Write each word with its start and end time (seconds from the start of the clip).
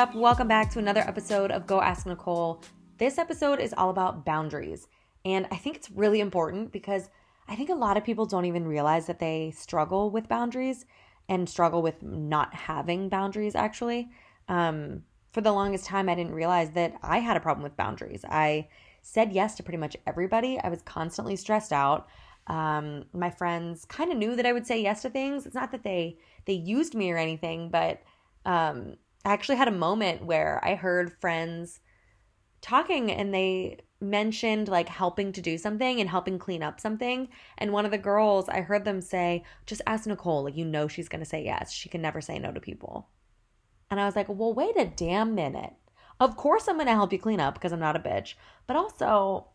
up? 0.00 0.14
Welcome 0.14 0.48
back 0.48 0.70
to 0.70 0.78
another 0.78 1.02
episode 1.02 1.50
of 1.50 1.66
Go 1.66 1.82
Ask 1.82 2.06
Nicole. 2.06 2.62
This 2.96 3.18
episode 3.18 3.60
is 3.60 3.74
all 3.76 3.90
about 3.90 4.24
boundaries. 4.24 4.88
And 5.26 5.46
I 5.50 5.56
think 5.56 5.76
it's 5.76 5.90
really 5.90 6.20
important 6.20 6.72
because 6.72 7.10
I 7.46 7.54
think 7.54 7.68
a 7.68 7.74
lot 7.74 7.98
of 7.98 8.04
people 8.04 8.24
don't 8.24 8.46
even 8.46 8.66
realize 8.66 9.06
that 9.08 9.18
they 9.18 9.52
struggle 9.54 10.10
with 10.10 10.26
boundaries 10.26 10.86
and 11.28 11.46
struggle 11.46 11.82
with 11.82 12.02
not 12.02 12.54
having 12.54 13.10
boundaries, 13.10 13.54
actually. 13.54 14.08
Um, 14.48 15.02
for 15.32 15.42
the 15.42 15.52
longest 15.52 15.84
time, 15.84 16.08
I 16.08 16.14
didn't 16.14 16.32
realize 16.32 16.70
that 16.70 16.94
I 17.02 17.18
had 17.18 17.36
a 17.36 17.40
problem 17.40 17.62
with 17.62 17.76
boundaries. 17.76 18.24
I 18.26 18.68
said 19.02 19.34
yes 19.34 19.54
to 19.56 19.62
pretty 19.62 19.76
much 19.76 19.98
everybody. 20.06 20.58
I 20.64 20.70
was 20.70 20.80
constantly 20.80 21.36
stressed 21.36 21.74
out. 21.74 22.08
Um, 22.46 23.04
my 23.12 23.28
friends 23.28 23.84
kind 23.84 24.10
of 24.10 24.16
knew 24.16 24.34
that 24.36 24.46
I 24.46 24.54
would 24.54 24.66
say 24.66 24.80
yes 24.80 25.02
to 25.02 25.10
things. 25.10 25.44
It's 25.44 25.54
not 25.54 25.72
that 25.72 25.84
they 25.84 26.16
they 26.46 26.54
used 26.54 26.94
me 26.94 27.12
or 27.12 27.18
anything, 27.18 27.68
but 27.68 28.00
um, 28.46 28.96
I 29.24 29.32
actually 29.32 29.56
had 29.56 29.68
a 29.68 29.72
moment 29.72 30.24
where 30.24 30.60
I 30.64 30.74
heard 30.74 31.12
friends 31.20 31.80
talking 32.62 33.10
and 33.10 33.32
they 33.34 33.80
mentioned 34.00 34.68
like 34.68 34.88
helping 34.88 35.32
to 35.32 35.42
do 35.42 35.58
something 35.58 36.00
and 36.00 36.08
helping 36.08 36.38
clean 36.38 36.62
up 36.62 36.80
something. 36.80 37.28
And 37.58 37.72
one 37.72 37.84
of 37.84 37.90
the 37.90 37.98
girls, 37.98 38.48
I 38.48 38.62
heard 38.62 38.84
them 38.84 39.00
say, 39.00 39.44
just 39.66 39.82
ask 39.86 40.06
Nicole, 40.06 40.44
like, 40.44 40.56
you 40.56 40.64
know, 40.64 40.88
she's 40.88 41.08
going 41.08 41.20
to 41.20 41.28
say 41.28 41.44
yes. 41.44 41.72
She 41.72 41.88
can 41.88 42.00
never 42.00 42.20
say 42.20 42.38
no 42.38 42.52
to 42.52 42.60
people. 42.60 43.08
And 43.90 44.00
I 44.00 44.06
was 44.06 44.16
like, 44.16 44.28
well, 44.28 44.54
wait 44.54 44.76
a 44.76 44.86
damn 44.86 45.34
minute. 45.34 45.74
Of 46.18 46.36
course, 46.36 46.68
I'm 46.68 46.76
going 46.76 46.86
to 46.86 46.92
help 46.92 47.12
you 47.12 47.18
clean 47.18 47.40
up 47.40 47.54
because 47.54 47.72
I'm 47.72 47.80
not 47.80 47.96
a 47.96 48.00
bitch. 48.00 48.34
But 48.66 48.76
also, 48.76 49.48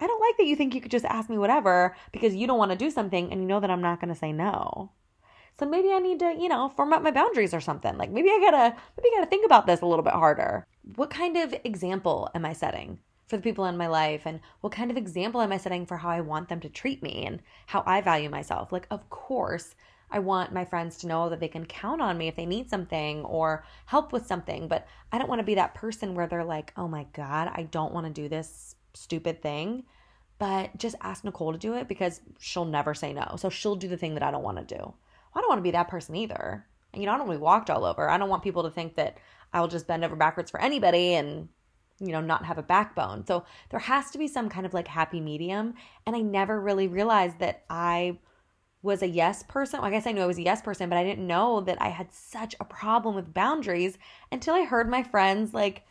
I 0.00 0.06
don't 0.06 0.20
like 0.20 0.36
that 0.38 0.46
you 0.46 0.56
think 0.56 0.74
you 0.74 0.80
could 0.80 0.90
just 0.90 1.04
ask 1.04 1.28
me 1.28 1.38
whatever 1.38 1.96
because 2.12 2.34
you 2.34 2.46
don't 2.46 2.58
want 2.58 2.72
to 2.72 2.78
do 2.78 2.90
something 2.90 3.30
and 3.30 3.40
you 3.40 3.46
know 3.46 3.60
that 3.60 3.70
I'm 3.70 3.82
not 3.82 4.00
going 4.00 4.12
to 4.12 4.18
say 4.18 4.32
no. 4.32 4.92
So 5.58 5.66
maybe 5.66 5.90
I 5.92 5.98
need 5.98 6.20
to, 6.20 6.36
you 6.38 6.48
know, 6.48 6.68
form 6.68 6.92
up 6.92 7.02
my 7.02 7.10
boundaries 7.10 7.52
or 7.52 7.60
something. 7.60 7.98
Like 7.98 8.10
maybe 8.10 8.28
I 8.28 8.38
gotta, 8.40 8.76
maybe 8.96 9.08
I 9.12 9.18
gotta 9.18 9.30
think 9.30 9.44
about 9.44 9.66
this 9.66 9.80
a 9.80 9.86
little 9.86 10.04
bit 10.04 10.12
harder. 10.12 10.66
What 10.94 11.10
kind 11.10 11.36
of 11.36 11.54
example 11.64 12.30
am 12.34 12.44
I 12.44 12.52
setting 12.52 12.98
for 13.26 13.36
the 13.36 13.42
people 13.42 13.64
in 13.64 13.76
my 13.76 13.88
life? 13.88 14.22
And 14.24 14.40
what 14.60 14.72
kind 14.72 14.90
of 14.90 14.96
example 14.96 15.40
am 15.40 15.52
I 15.52 15.56
setting 15.56 15.84
for 15.84 15.96
how 15.96 16.10
I 16.10 16.20
want 16.20 16.48
them 16.48 16.60
to 16.60 16.68
treat 16.68 17.02
me 17.02 17.24
and 17.26 17.40
how 17.66 17.82
I 17.86 18.00
value 18.00 18.30
myself? 18.30 18.70
Like, 18.70 18.86
of 18.90 19.10
course, 19.10 19.74
I 20.10 20.20
want 20.20 20.52
my 20.52 20.64
friends 20.64 20.96
to 20.98 21.06
know 21.06 21.28
that 21.28 21.40
they 21.40 21.48
can 21.48 21.66
count 21.66 22.00
on 22.00 22.16
me 22.16 22.28
if 22.28 22.36
they 22.36 22.46
need 22.46 22.70
something 22.70 23.24
or 23.24 23.64
help 23.86 24.12
with 24.12 24.26
something. 24.26 24.68
But 24.68 24.86
I 25.12 25.18
don't 25.18 25.28
want 25.28 25.40
to 25.40 25.44
be 25.44 25.56
that 25.56 25.74
person 25.74 26.14
where 26.14 26.26
they're 26.26 26.44
like, 26.44 26.72
oh 26.76 26.88
my 26.88 27.06
God, 27.12 27.50
I 27.52 27.64
don't 27.64 27.92
want 27.92 28.06
to 28.06 28.12
do 28.12 28.28
this 28.28 28.76
stupid 28.94 29.42
thing. 29.42 29.84
But 30.38 30.76
just 30.78 30.94
ask 31.00 31.24
Nicole 31.24 31.52
to 31.52 31.58
do 31.58 31.74
it 31.74 31.88
because 31.88 32.20
she'll 32.38 32.64
never 32.64 32.94
say 32.94 33.12
no. 33.12 33.34
So 33.36 33.50
she'll 33.50 33.76
do 33.76 33.88
the 33.88 33.96
thing 33.96 34.14
that 34.14 34.22
I 34.22 34.30
don't 34.30 34.44
want 34.44 34.66
to 34.66 34.76
do. 34.76 34.94
I 35.34 35.40
don't 35.40 35.48
want 35.48 35.58
to 35.58 35.64
be 35.64 35.70
that 35.72 35.88
person 35.88 36.16
either. 36.16 36.66
And, 36.92 37.02
You 37.02 37.06
know, 37.06 37.14
I 37.14 37.18
don't 37.18 37.26
want 37.26 37.36
to 37.36 37.40
be 37.40 37.44
walked 37.44 37.70
all 37.70 37.84
over. 37.84 38.08
I 38.08 38.18
don't 38.18 38.28
want 38.28 38.42
people 38.42 38.62
to 38.64 38.70
think 38.70 38.96
that 38.96 39.18
I'll 39.52 39.68
just 39.68 39.86
bend 39.86 40.04
over 40.04 40.16
backwards 40.16 40.50
for 40.50 40.60
anybody 40.60 41.14
and, 41.14 41.48
you 42.00 42.12
know, 42.12 42.20
not 42.20 42.44
have 42.44 42.58
a 42.58 42.62
backbone. 42.62 43.26
So 43.26 43.44
there 43.70 43.80
has 43.80 44.10
to 44.10 44.18
be 44.18 44.28
some 44.28 44.48
kind 44.48 44.66
of 44.66 44.74
like 44.74 44.88
happy 44.88 45.20
medium. 45.20 45.74
And 46.06 46.14
I 46.14 46.20
never 46.20 46.60
really 46.60 46.88
realized 46.88 47.38
that 47.40 47.64
I 47.68 48.18
was 48.82 49.02
a 49.02 49.08
yes 49.08 49.42
person. 49.42 49.80
I 49.80 49.90
guess 49.90 50.06
I 50.06 50.12
knew 50.12 50.22
I 50.22 50.26
was 50.26 50.38
a 50.38 50.42
yes 50.42 50.62
person, 50.62 50.88
but 50.88 50.98
I 50.98 51.04
didn't 51.04 51.26
know 51.26 51.60
that 51.62 51.80
I 51.80 51.88
had 51.88 52.12
such 52.12 52.54
a 52.60 52.64
problem 52.64 53.14
with 53.14 53.34
boundaries 53.34 53.98
until 54.30 54.54
I 54.54 54.64
heard 54.64 54.88
my 54.88 55.02
friends 55.02 55.52
like 55.52 55.82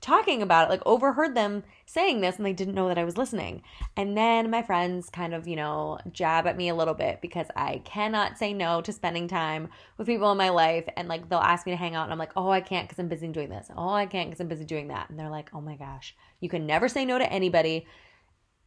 talking 0.00 0.40
about 0.42 0.68
it, 0.68 0.70
like 0.70 0.82
overheard 0.86 1.34
them 1.34 1.62
saying 1.84 2.20
this 2.20 2.36
and 2.36 2.46
they 2.46 2.52
didn't 2.52 2.74
know 2.74 2.88
that 2.88 2.98
I 2.98 3.04
was 3.04 3.18
listening. 3.18 3.62
And 3.96 4.16
then 4.16 4.50
my 4.50 4.62
friends 4.62 5.10
kind 5.10 5.34
of, 5.34 5.46
you 5.46 5.56
know, 5.56 5.98
jab 6.12 6.46
at 6.46 6.56
me 6.56 6.68
a 6.68 6.74
little 6.74 6.94
bit 6.94 7.20
because 7.20 7.46
I 7.54 7.82
cannot 7.84 8.38
say 8.38 8.52
no 8.54 8.80
to 8.80 8.92
spending 8.92 9.28
time 9.28 9.68
with 9.98 10.06
people 10.06 10.30
in 10.32 10.38
my 10.38 10.48
life. 10.48 10.84
And 10.96 11.08
like 11.08 11.28
they'll 11.28 11.38
ask 11.38 11.66
me 11.66 11.72
to 11.72 11.76
hang 11.76 11.94
out 11.94 12.04
and 12.04 12.12
I'm 12.12 12.18
like, 12.18 12.32
oh, 12.36 12.50
I 12.50 12.60
can't 12.60 12.88
because 12.88 12.98
I'm 12.98 13.08
busy 13.08 13.28
doing 13.28 13.50
this. 13.50 13.70
Oh, 13.76 13.90
I 13.90 14.06
can't 14.06 14.30
because 14.30 14.40
I'm 14.40 14.48
busy 14.48 14.64
doing 14.64 14.88
that. 14.88 15.10
And 15.10 15.18
they're 15.18 15.30
like, 15.30 15.50
oh 15.52 15.60
my 15.60 15.76
gosh, 15.76 16.16
you 16.40 16.48
can 16.48 16.66
never 16.66 16.88
say 16.88 17.04
no 17.04 17.18
to 17.18 17.32
anybody. 17.32 17.86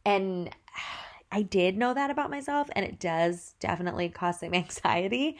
And 0.04 0.50
I 1.32 1.42
did 1.42 1.76
know 1.76 1.94
that 1.94 2.10
about 2.10 2.30
myself 2.30 2.68
and 2.76 2.84
it 2.84 3.00
does 3.00 3.54
definitely 3.58 4.08
cause 4.08 4.38
some 4.38 4.54
anxiety. 4.54 5.38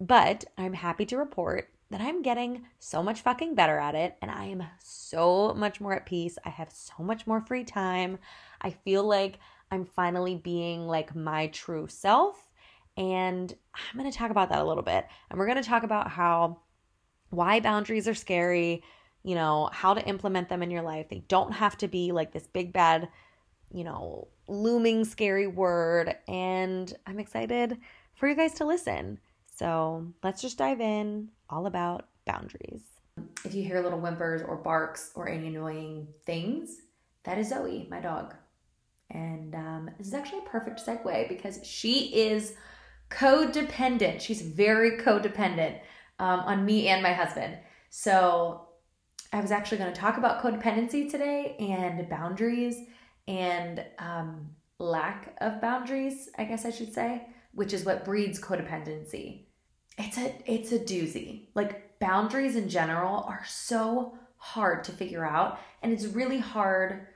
But 0.00 0.44
I'm 0.56 0.72
happy 0.72 1.04
to 1.06 1.18
report 1.18 1.70
that 1.90 2.00
I'm 2.00 2.22
getting 2.22 2.66
so 2.78 3.02
much 3.02 3.20
fucking 3.20 3.54
better 3.54 3.78
at 3.78 3.94
it 3.94 4.16
and 4.20 4.30
I 4.30 4.46
am 4.46 4.64
so 4.82 5.54
much 5.54 5.80
more 5.80 5.94
at 5.94 6.06
peace. 6.06 6.36
I 6.44 6.50
have 6.50 6.70
so 6.70 7.02
much 7.02 7.26
more 7.26 7.40
free 7.40 7.64
time. 7.64 8.18
I 8.60 8.70
feel 8.70 9.04
like 9.04 9.38
I'm 9.70 9.84
finally 9.84 10.36
being 10.36 10.86
like 10.86 11.14
my 11.14 11.48
true 11.48 11.86
self. 11.88 12.48
And 12.96 13.54
I'm 13.74 13.98
going 13.98 14.10
to 14.10 14.16
talk 14.16 14.30
about 14.30 14.48
that 14.48 14.60
a 14.60 14.64
little 14.64 14.82
bit. 14.82 15.06
And 15.30 15.38
we're 15.38 15.46
going 15.46 15.62
to 15.62 15.68
talk 15.68 15.82
about 15.82 16.10
how 16.10 16.60
why 17.30 17.60
boundaries 17.60 18.08
are 18.08 18.14
scary, 18.14 18.82
you 19.22 19.34
know, 19.34 19.68
how 19.72 19.94
to 19.94 20.06
implement 20.06 20.48
them 20.48 20.62
in 20.62 20.70
your 20.70 20.82
life. 20.82 21.08
They 21.08 21.24
don't 21.28 21.52
have 21.52 21.76
to 21.78 21.88
be 21.88 22.12
like 22.12 22.32
this 22.32 22.46
big 22.46 22.72
bad, 22.72 23.08
you 23.72 23.84
know, 23.84 24.28
looming 24.48 25.04
scary 25.04 25.46
word. 25.46 26.16
And 26.26 26.92
I'm 27.06 27.18
excited 27.18 27.78
for 28.14 28.28
you 28.28 28.34
guys 28.34 28.54
to 28.54 28.64
listen. 28.64 29.18
So 29.56 30.12
let's 30.22 30.42
just 30.42 30.58
dive 30.58 30.82
in 30.82 31.28
all 31.48 31.66
about 31.66 32.08
boundaries. 32.26 32.82
If 33.42 33.54
you 33.54 33.62
hear 33.62 33.80
little 33.80 33.98
whimpers 33.98 34.42
or 34.42 34.56
barks 34.56 35.12
or 35.14 35.28
any 35.30 35.46
annoying 35.46 36.08
things, 36.26 36.82
that 37.24 37.38
is 37.38 37.48
Zoe, 37.48 37.86
my 37.90 38.00
dog. 38.00 38.34
And 39.10 39.54
um, 39.54 39.90
this 39.96 40.08
is 40.08 40.14
actually 40.14 40.40
a 40.40 40.48
perfect 40.48 40.84
segue 40.84 41.28
because 41.28 41.60
she 41.64 42.14
is 42.14 42.54
codependent. 43.10 44.20
She's 44.20 44.42
very 44.42 44.98
codependent 44.98 45.78
um, 46.18 46.40
on 46.40 46.66
me 46.66 46.88
and 46.88 47.02
my 47.02 47.14
husband. 47.14 47.56
So 47.88 48.68
I 49.32 49.40
was 49.40 49.52
actually 49.52 49.78
going 49.78 49.92
to 49.92 49.98
talk 49.98 50.18
about 50.18 50.42
codependency 50.42 51.10
today 51.10 51.56
and 51.58 52.06
boundaries 52.10 52.76
and 53.26 53.82
um, 53.98 54.50
lack 54.78 55.34
of 55.40 55.62
boundaries, 55.62 56.28
I 56.36 56.44
guess 56.44 56.66
I 56.66 56.70
should 56.70 56.92
say, 56.92 57.26
which 57.52 57.72
is 57.72 57.86
what 57.86 58.04
breeds 58.04 58.38
codependency 58.38 59.45
it's 59.98 60.18
a 60.18 60.34
it's 60.46 60.72
a 60.72 60.78
doozy. 60.78 61.46
Like 61.54 61.98
boundaries 61.98 62.56
in 62.56 62.68
general 62.68 63.24
are 63.28 63.44
so 63.46 64.18
hard 64.36 64.84
to 64.84 64.92
figure 64.92 65.24
out 65.24 65.58
and 65.82 65.92
it's 65.92 66.06
really 66.06 66.38
hard 66.38 67.06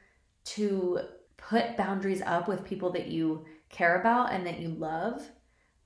to 0.45 1.01
put 1.37 1.77
boundaries 1.77 2.23
up 2.25 2.49
with 2.49 2.65
people 2.65 2.91
that 2.91 3.09
you 3.09 3.45
care 3.69 4.01
about 4.01 4.33
and 4.33 4.47
that 4.47 4.59
you 4.59 4.69
love 4.69 5.23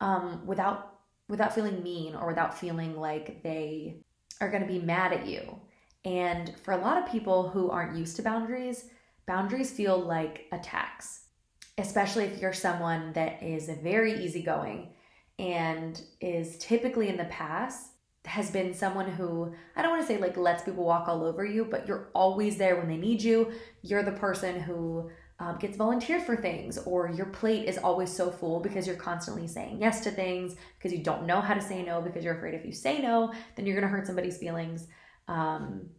um, 0.01 0.47
without 0.47 0.99
without 1.29 1.55
feeling 1.55 1.83
mean 1.83 2.15
or 2.15 2.29
without 2.29 2.59
feeling 2.59 2.97
like 2.97 3.43
they 3.43 3.97
are 4.41 4.51
going 4.51 4.63
to 4.63 4.73
be 4.73 4.79
mad 4.79 5.13
at 5.13 5.27
you. 5.27 5.59
And 6.05 6.55
for 6.63 6.73
a 6.73 6.81
lot 6.81 6.99
of 6.99 7.11
people 7.11 7.49
who 7.49 7.71
aren't 7.71 7.97
used 7.97 8.17
to 8.17 8.23
boundaries, 8.23 8.91
boundaries 9.27 9.71
feel 9.71 9.99
like 9.99 10.47
attacks, 10.53 11.27
especially 11.79 12.25
if 12.25 12.41
you're 12.41 12.53
someone 12.53 13.13
that 13.15 13.43
is 13.43 13.71
very 13.83 14.23
easygoing 14.23 14.91
and 15.39 16.01
is 16.21 16.59
typically 16.59 17.09
in 17.09 17.17
the 17.17 17.25
past 17.25 17.91
has 18.27 18.51
been 18.51 18.73
someone 18.73 19.11
who 19.11 19.53
I 19.77 19.83
don't 19.83 19.91
want 19.91 20.03
to 20.03 20.09
say 20.09 20.19
like 20.19 20.37
lets 20.37 20.63
people 20.63 20.85
walk 20.85 21.09
all 21.09 21.25
over 21.25 21.45
you, 21.45 21.65
but 21.65 21.87
you're 21.87 22.09
always 22.15 22.57
there 22.57 22.77
when 22.77 22.89
they 22.89 22.97
need 22.97 23.23
you. 23.23 23.53
You're 23.83 24.03
the 24.03 24.13
person 24.13 24.61
who 24.61 25.11
um, 25.41 25.59
gets 25.59 25.77
volunteered 25.77 26.23
for 26.23 26.37
things, 26.37 26.79
or 26.79 27.11
your 27.11 27.27
plate 27.27 27.69
is 27.69 27.77
always 27.77 28.11
so 28.11 28.31
full 28.31 28.61
because 28.61 28.87
you're 28.87 28.97
constantly 28.97 29.47
saying 29.47 29.79
yes 29.81 30.01
to 30.05 30.11
things 30.11 30.55
because 30.79 30.97
you 30.97 31.03
don't 31.03 31.27
know 31.27 31.41
how 31.41 31.55
to 31.55 31.61
say 31.61 31.83
no 31.83 32.01
because 32.01 32.25
you're 32.25 32.37
afraid 32.37 32.55
if 32.55 32.65
you 32.65 32.73
say 32.73 33.03
no, 33.03 33.33
then 33.57 33.67
you're 33.67 33.75
going 33.75 33.89
to 33.89 33.95
hurt 33.95 34.07
somebody's 34.07 34.39
feelings. 34.39 34.87
Um, 35.29 35.91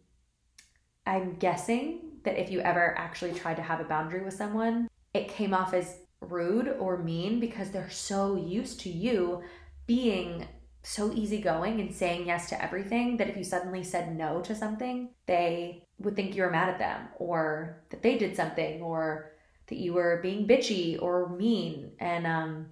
I'm 1.06 1.34
guessing 1.34 2.12
that 2.24 2.40
if 2.40 2.50
you 2.50 2.60
ever 2.60 2.96
actually 2.98 3.34
tried 3.34 3.56
to 3.56 3.62
have 3.62 3.80
a 3.80 3.84
boundary 3.84 4.24
with 4.24 4.34
someone, 4.34 4.88
it 5.14 5.28
came 5.28 5.54
off 5.54 5.74
as 5.74 5.98
rude 6.20 6.68
or 6.78 6.98
mean 6.98 7.40
because 7.40 7.70
they're 7.70 7.90
so 7.90 8.36
used 8.36 8.80
to 8.80 8.90
you 8.90 9.42
being 9.86 10.46
so 10.82 11.12
easygoing 11.12 11.80
and 11.80 11.94
saying 11.94 12.26
yes 12.26 12.48
to 12.48 12.62
everything 12.62 13.16
that 13.16 13.28
if 13.28 13.36
you 13.36 13.44
suddenly 13.44 13.82
said 13.82 14.16
no 14.16 14.40
to 14.40 14.54
something, 14.54 15.10
they 15.26 15.82
would 15.98 16.14
think 16.14 16.34
you 16.34 16.42
were 16.42 16.50
mad 16.50 16.68
at 16.68 16.78
them 16.78 17.08
or 17.16 17.82
that 17.90 18.02
they 18.02 18.16
did 18.16 18.36
something 18.36 18.80
or 18.82 19.32
that 19.66 19.78
you 19.78 19.92
were 19.92 20.20
being 20.22 20.46
bitchy 20.46 21.00
or 21.02 21.28
mean. 21.30 21.90
And 21.98 22.26
um, 22.26 22.66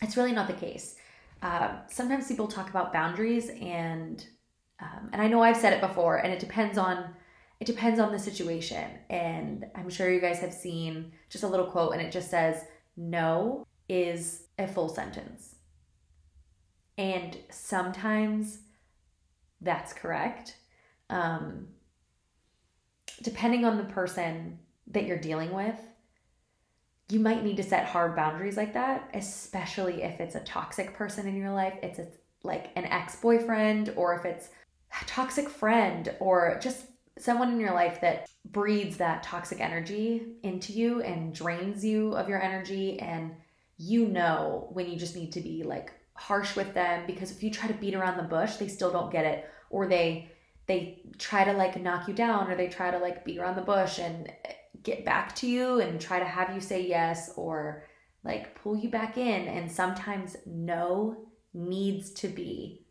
it's 0.00 0.16
really 0.16 0.32
not 0.32 0.46
the 0.46 0.54
case. 0.54 0.96
Uh, 1.42 1.80
sometimes 1.86 2.28
people 2.28 2.48
talk 2.48 2.70
about 2.70 2.92
boundaries 2.92 3.50
and 3.60 4.24
um, 4.80 5.10
and 5.12 5.22
I 5.22 5.28
know 5.28 5.42
I've 5.42 5.56
said 5.56 5.72
it 5.72 5.80
before, 5.80 6.16
and 6.16 6.32
it 6.32 6.40
depends 6.40 6.78
on 6.78 7.14
it 7.60 7.66
depends 7.66 8.00
on 8.00 8.12
the 8.12 8.18
situation. 8.18 8.90
And 9.08 9.66
I'm 9.74 9.90
sure 9.90 10.10
you 10.10 10.20
guys 10.20 10.38
have 10.40 10.52
seen 10.52 11.12
just 11.30 11.44
a 11.44 11.48
little 11.48 11.66
quote, 11.66 11.92
and 11.92 12.02
it 12.02 12.12
just 12.12 12.30
says, 12.30 12.64
No 12.96 13.66
is 13.88 14.44
a 14.58 14.66
full 14.66 14.88
sentence. 14.88 15.56
And 16.96 17.36
sometimes 17.50 18.58
that's 19.60 19.92
correct. 19.92 20.56
Um, 21.10 21.68
depending 23.22 23.64
on 23.64 23.76
the 23.76 23.84
person 23.84 24.58
that 24.88 25.06
you're 25.06 25.18
dealing 25.18 25.52
with, 25.52 25.78
you 27.10 27.20
might 27.20 27.44
need 27.44 27.56
to 27.56 27.62
set 27.62 27.86
hard 27.86 28.16
boundaries 28.16 28.56
like 28.56 28.74
that, 28.74 29.10
especially 29.14 30.02
if 30.02 30.20
it's 30.20 30.34
a 30.34 30.40
toxic 30.40 30.94
person 30.94 31.26
in 31.26 31.36
your 31.36 31.52
life. 31.52 31.74
It's 31.82 31.98
a, 31.98 32.06
like 32.42 32.70
an 32.76 32.84
ex 32.84 33.16
boyfriend, 33.16 33.92
or 33.96 34.14
if 34.14 34.24
it's 34.24 34.48
a 35.00 35.04
toxic 35.04 35.48
friend 35.48 36.14
or 36.20 36.58
just 36.62 36.86
someone 37.18 37.52
in 37.52 37.60
your 37.60 37.74
life 37.74 38.00
that 38.00 38.28
breeds 38.50 38.96
that 38.96 39.22
toxic 39.22 39.60
energy 39.60 40.22
into 40.42 40.72
you 40.72 41.00
and 41.02 41.34
drains 41.34 41.84
you 41.84 42.14
of 42.14 42.28
your 42.28 42.42
energy 42.42 42.98
and 43.00 43.32
you 43.76 44.06
know 44.06 44.68
when 44.72 44.90
you 44.90 44.96
just 44.96 45.16
need 45.16 45.32
to 45.32 45.40
be 45.40 45.62
like 45.62 45.92
harsh 46.16 46.56
with 46.56 46.74
them 46.74 47.04
because 47.06 47.30
if 47.30 47.42
you 47.42 47.50
try 47.50 47.68
to 47.68 47.74
beat 47.74 47.94
around 47.94 48.16
the 48.16 48.22
bush 48.22 48.56
they 48.56 48.68
still 48.68 48.92
don't 48.92 49.12
get 49.12 49.24
it. 49.24 49.48
Or 49.70 49.86
they 49.88 50.30
they 50.66 51.02
try 51.18 51.44
to 51.44 51.52
like 51.52 51.80
knock 51.80 52.08
you 52.08 52.14
down 52.14 52.50
or 52.50 52.56
they 52.56 52.68
try 52.68 52.90
to 52.90 52.98
like 52.98 53.24
beat 53.24 53.38
around 53.38 53.56
the 53.56 53.62
bush 53.62 53.98
and 53.98 54.32
get 54.82 55.04
back 55.04 55.34
to 55.36 55.46
you 55.46 55.80
and 55.80 56.00
try 56.00 56.18
to 56.18 56.24
have 56.24 56.54
you 56.54 56.60
say 56.60 56.86
yes 56.86 57.32
or 57.36 57.84
like 58.22 58.54
pull 58.60 58.76
you 58.76 58.88
back 58.88 59.18
in. 59.18 59.46
And 59.48 59.70
sometimes 59.70 60.36
no 60.46 61.16
needs 61.52 62.10
to 62.10 62.28
be 62.28 62.84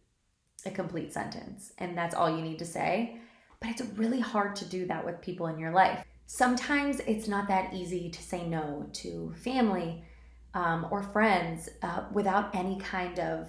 a 0.65 0.71
complete 0.71 1.11
sentence. 1.11 1.73
And 1.77 1.97
that's 1.97 2.15
all 2.15 2.29
you 2.29 2.41
need 2.41 2.59
to 2.59 2.65
say 2.65 3.19
but 3.63 3.71
it's 3.71 3.81
really 3.98 4.19
hard 4.19 4.56
to 4.56 4.65
do 4.65 4.86
that 4.86 5.04
with 5.04 5.19
people 5.21 5.48
in 5.48 5.57
your 5.57 5.71
life 5.71 6.06
sometimes 6.27 7.00
it's 7.07 7.27
not 7.27 7.48
that 7.48 7.74
easy 7.74 8.10
to 8.10 8.21
say 8.21 8.45
no 8.45 8.86
to 8.94 9.33
family 9.38 10.04
um, 10.54 10.88
or 10.92 11.01
friends 11.01 11.69
uh, 11.81 12.04
without 12.12 12.54
any 12.54 12.77
kind 12.80 13.19
of 13.19 13.48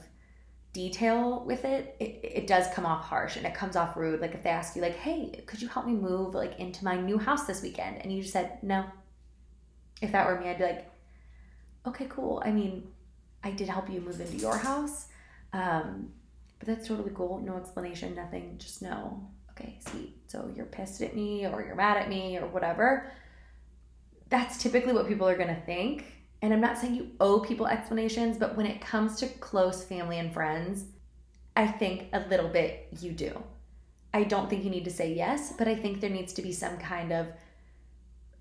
detail 0.74 1.44
with 1.46 1.64
it, 1.64 1.96
it, 2.00 2.20
it 2.22 2.46
does 2.46 2.66
come 2.74 2.84
off 2.84 3.04
harsh 3.04 3.36
and 3.36 3.46
it 3.46 3.54
comes 3.54 3.76
off 3.76 3.96
rude. 3.96 4.20
Like 4.20 4.34
if 4.34 4.42
they 4.42 4.50
ask 4.50 4.76
you, 4.76 4.82
like, 4.82 4.96
"Hey, 4.96 5.42
could 5.46 5.62
you 5.62 5.68
help 5.68 5.86
me 5.86 5.92
move 5.92 6.34
like 6.34 6.58
into 6.58 6.84
my 6.84 7.00
new 7.00 7.16
house 7.16 7.46
this 7.46 7.62
weekend?" 7.62 8.02
and 8.02 8.12
you 8.12 8.20
just 8.20 8.34
said 8.34 8.58
no. 8.62 8.84
If 10.02 10.12
that 10.12 10.26
were 10.26 10.38
me, 10.38 10.50
I'd 10.50 10.58
be 10.58 10.64
like, 10.64 10.90
"Okay, 11.86 12.06
cool. 12.10 12.42
I 12.44 12.50
mean, 12.50 12.88
I 13.42 13.52
did 13.52 13.68
help 13.68 13.88
you 13.88 14.00
move 14.00 14.20
into 14.20 14.36
your 14.36 14.58
house, 14.58 15.06
um, 15.52 16.10
but 16.58 16.68
that's 16.68 16.88
totally 16.88 17.12
cool. 17.14 17.40
No 17.40 17.56
explanation, 17.56 18.14
nothing. 18.14 18.56
Just 18.58 18.82
no. 18.82 19.28
Okay, 19.56 19.78
sweet. 19.88 20.16
So 20.26 20.50
you're 20.54 20.66
pissed 20.66 21.00
at 21.02 21.14
me, 21.14 21.46
or 21.46 21.62
you're 21.62 21.76
mad 21.76 21.96
at 21.96 22.08
me, 22.08 22.38
or 22.38 22.46
whatever." 22.46 23.10
That's 24.30 24.62
typically 24.62 24.92
what 24.92 25.06
people 25.06 25.28
are 25.28 25.36
gonna 25.36 25.62
think 25.66 26.14
and 26.44 26.52
I'm 26.52 26.60
not 26.60 26.76
saying 26.76 26.94
you 26.94 27.10
owe 27.20 27.40
people 27.40 27.66
explanations, 27.66 28.36
but 28.36 28.54
when 28.54 28.66
it 28.66 28.78
comes 28.78 29.16
to 29.16 29.26
close 29.26 29.82
family 29.82 30.18
and 30.18 30.30
friends, 30.30 30.84
I 31.56 31.66
think 31.66 32.08
a 32.12 32.20
little 32.28 32.48
bit 32.48 32.86
you 33.00 33.12
do. 33.12 33.42
I 34.12 34.24
don't 34.24 34.50
think 34.50 34.62
you 34.62 34.68
need 34.68 34.84
to 34.84 34.90
say 34.90 35.14
yes, 35.14 35.54
but 35.56 35.68
I 35.68 35.74
think 35.74 36.02
there 36.02 36.10
needs 36.10 36.34
to 36.34 36.42
be 36.42 36.52
some 36.52 36.76
kind 36.76 37.12
of 37.12 37.28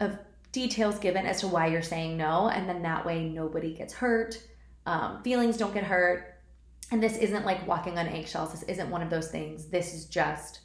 of 0.02 0.18
details 0.52 1.00
given 1.00 1.26
as 1.26 1.40
to 1.40 1.48
why 1.48 1.68
you're 1.68 1.82
saying 1.82 2.18
no, 2.18 2.50
and 2.50 2.68
then 2.68 2.82
that 2.82 3.06
way 3.06 3.30
nobody 3.30 3.74
gets 3.74 3.94
hurt, 3.94 4.38
um, 4.86 5.24
feelings 5.24 5.56
don't 5.56 5.74
get 5.74 5.86
hurt, 5.86 6.42
and 6.92 7.02
this 7.02 7.16
isn't 7.16 7.46
like 7.46 7.66
walking 7.66 7.98
on 7.98 8.08
eggshells. 8.10 8.52
This 8.52 8.64
isn't 8.64 8.90
one 8.90 9.02
of 9.02 9.10
those 9.10 9.32
things. 9.32 9.68
This 9.68 9.94
is 9.94 10.08
just 10.08 10.60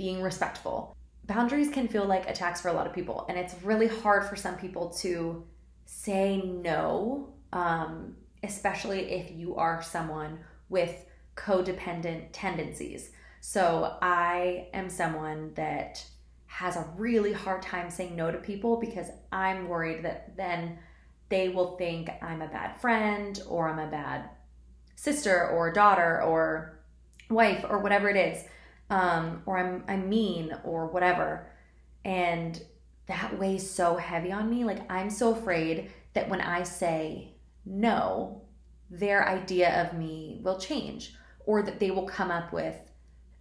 being 0.00 0.22
respectful. 0.22 0.96
Boundaries 1.26 1.68
can 1.68 1.86
feel 1.86 2.06
like 2.06 2.26
attacks 2.26 2.62
for 2.62 2.68
a 2.68 2.72
lot 2.72 2.86
of 2.86 2.94
people, 2.94 3.26
and 3.28 3.36
it's 3.38 3.54
really 3.62 3.86
hard 3.86 4.24
for 4.24 4.34
some 4.34 4.56
people 4.56 4.88
to 4.88 5.44
say 5.84 6.40
no, 6.40 7.34
um, 7.52 8.16
especially 8.42 9.12
if 9.12 9.30
you 9.30 9.56
are 9.56 9.82
someone 9.82 10.38
with 10.70 11.04
codependent 11.36 12.28
tendencies. 12.32 13.10
So 13.42 13.98
I 14.00 14.68
am 14.72 14.88
someone 14.88 15.52
that 15.56 16.02
has 16.46 16.76
a 16.76 16.88
really 16.96 17.34
hard 17.34 17.60
time 17.60 17.90
saying 17.90 18.16
no 18.16 18.30
to 18.30 18.38
people 18.38 18.80
because 18.80 19.08
I'm 19.30 19.68
worried 19.68 20.02
that 20.06 20.34
then 20.34 20.78
they 21.28 21.50
will 21.50 21.76
think 21.76 22.08
I'm 22.22 22.40
a 22.40 22.48
bad 22.48 22.80
friend 22.80 23.38
or 23.46 23.68
I'm 23.68 23.78
a 23.78 23.90
bad 23.90 24.30
sister 24.96 25.46
or 25.48 25.70
daughter 25.70 26.22
or 26.22 26.80
wife 27.28 27.66
or 27.68 27.80
whatever 27.80 28.08
it 28.08 28.16
is, 28.16 28.44
um, 28.90 29.42
or 29.46 29.58
I'm 29.58 29.84
I'm 29.88 30.08
mean 30.08 30.52
or 30.64 30.88
whatever, 30.88 31.46
and 32.04 32.60
that 33.06 33.38
weighs 33.38 33.68
so 33.68 33.96
heavy 33.96 34.30
on 34.30 34.50
me. 34.50 34.64
Like, 34.64 34.90
I'm 34.90 35.10
so 35.10 35.32
afraid 35.32 35.90
that 36.12 36.28
when 36.28 36.40
I 36.40 36.62
say 36.64 37.34
no, 37.64 38.42
their 38.90 39.28
idea 39.28 39.82
of 39.82 39.98
me 39.98 40.40
will 40.42 40.58
change 40.58 41.14
or 41.46 41.62
that 41.62 41.80
they 41.80 41.90
will 41.90 42.06
come 42.06 42.30
up 42.30 42.52
with 42.52 42.76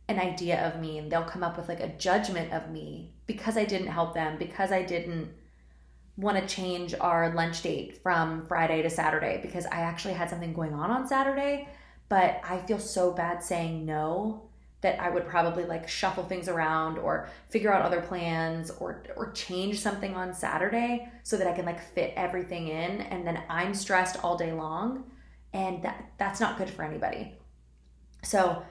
an 0.07 0.19
idea 0.19 0.67
of 0.67 0.81
me 0.81 0.97
and 0.97 1.11
they'll 1.11 1.23
come 1.23 1.43
up 1.43 1.57
with 1.57 1.69
like 1.69 1.79
a 1.81 1.95
judgment 1.97 2.51
of 2.51 2.71
me 2.71 3.13
because 3.27 3.57
I 3.57 3.65
didn't 3.65 3.87
help 3.87 4.13
them, 4.15 4.37
because 4.39 4.71
I 4.71 4.81
didn't 4.81 5.29
want 6.17 6.37
to 6.37 6.55
change 6.55 6.95
our 6.99 7.33
lunch 7.33 7.61
date 7.61 8.01
from 8.01 8.45
Friday 8.47 8.81
to 8.81 8.89
Saturday 8.89 9.39
because 9.41 9.65
I 9.67 9.81
actually 9.81 10.15
had 10.15 10.29
something 10.29 10.53
going 10.53 10.73
on 10.73 10.89
on 10.89 11.07
Saturday, 11.07 11.69
but 12.09 12.41
I 12.43 12.57
feel 12.57 12.79
so 12.79 13.11
bad 13.11 13.43
saying 13.43 13.85
no 13.85 14.48
that 14.81 14.99
I 14.99 15.09
would 15.09 15.27
probably 15.27 15.65
like 15.65 15.89
shuffle 15.89 16.23
things 16.23 16.47
around 16.47 16.97
or 16.97 17.29
figure 17.49 17.73
out 17.73 17.81
other 17.81 18.01
plans 18.01 18.71
or 18.71 19.03
or 19.15 19.31
change 19.31 19.79
something 19.79 20.15
on 20.15 20.33
Saturday 20.33 21.09
so 21.23 21.37
that 21.37 21.47
I 21.47 21.53
can 21.53 21.65
like 21.65 21.81
fit 21.81 22.13
everything 22.15 22.67
in 22.69 23.01
and 23.01 23.27
then 23.27 23.43
I'm 23.49 23.73
stressed 23.73 24.23
all 24.23 24.37
day 24.37 24.53
long 24.53 25.03
and 25.53 25.83
that 25.83 26.11
that's 26.17 26.39
not 26.39 26.57
good 26.57 26.69
for 26.69 26.83
anybody. 26.83 27.33
So 28.23 28.63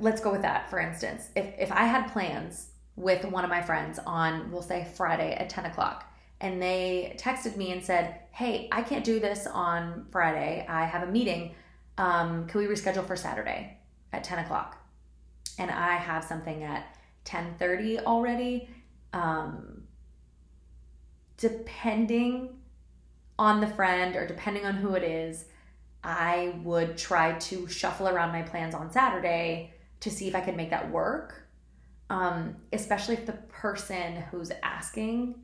let's 0.00 0.20
go 0.20 0.32
with 0.32 0.42
that 0.42 0.70
for 0.70 0.78
instance. 0.78 1.28
If 1.36 1.46
if 1.58 1.72
I 1.72 1.84
had 1.84 2.12
plans 2.12 2.70
with 2.96 3.24
one 3.26 3.44
of 3.44 3.50
my 3.50 3.60
friends 3.60 3.98
on 4.06 4.50
we'll 4.50 4.62
say 4.62 4.86
Friday 4.94 5.34
at 5.34 5.50
10 5.50 5.66
o'clock 5.66 6.10
and 6.40 6.62
they 6.62 7.16
texted 7.18 7.56
me 7.56 7.72
and 7.72 7.84
said, 7.84 8.20
Hey, 8.30 8.68
I 8.72 8.82
can't 8.82 9.04
do 9.04 9.20
this 9.20 9.46
on 9.46 10.06
Friday. 10.10 10.66
I 10.68 10.84
have 10.84 11.06
a 11.06 11.10
meeting. 11.10 11.54
Um, 11.98 12.46
can 12.46 12.60
we 12.60 12.66
reschedule 12.66 13.06
for 13.06 13.16
Saturday 13.16 13.78
at 14.12 14.24
10 14.24 14.40
o'clock? 14.40 14.85
And 15.58 15.70
I 15.70 15.96
have 15.96 16.24
something 16.24 16.62
at 16.62 16.96
10:30 17.24 18.00
already, 18.00 18.70
um, 19.12 19.86
depending 21.36 22.60
on 23.38 23.60
the 23.60 23.66
friend 23.66 24.16
or 24.16 24.26
depending 24.26 24.64
on 24.64 24.74
who 24.74 24.94
it 24.94 25.02
is, 25.02 25.46
I 26.02 26.54
would 26.62 26.96
try 26.96 27.32
to 27.32 27.66
shuffle 27.66 28.08
around 28.08 28.32
my 28.32 28.42
plans 28.42 28.74
on 28.74 28.90
Saturday 28.90 29.74
to 30.00 30.10
see 30.10 30.28
if 30.28 30.34
I 30.34 30.40
could 30.40 30.56
make 30.56 30.70
that 30.70 30.90
work. 30.90 31.42
Um, 32.08 32.56
especially 32.72 33.14
if 33.14 33.26
the 33.26 33.32
person 33.32 34.22
who's 34.30 34.52
asking 34.62 35.34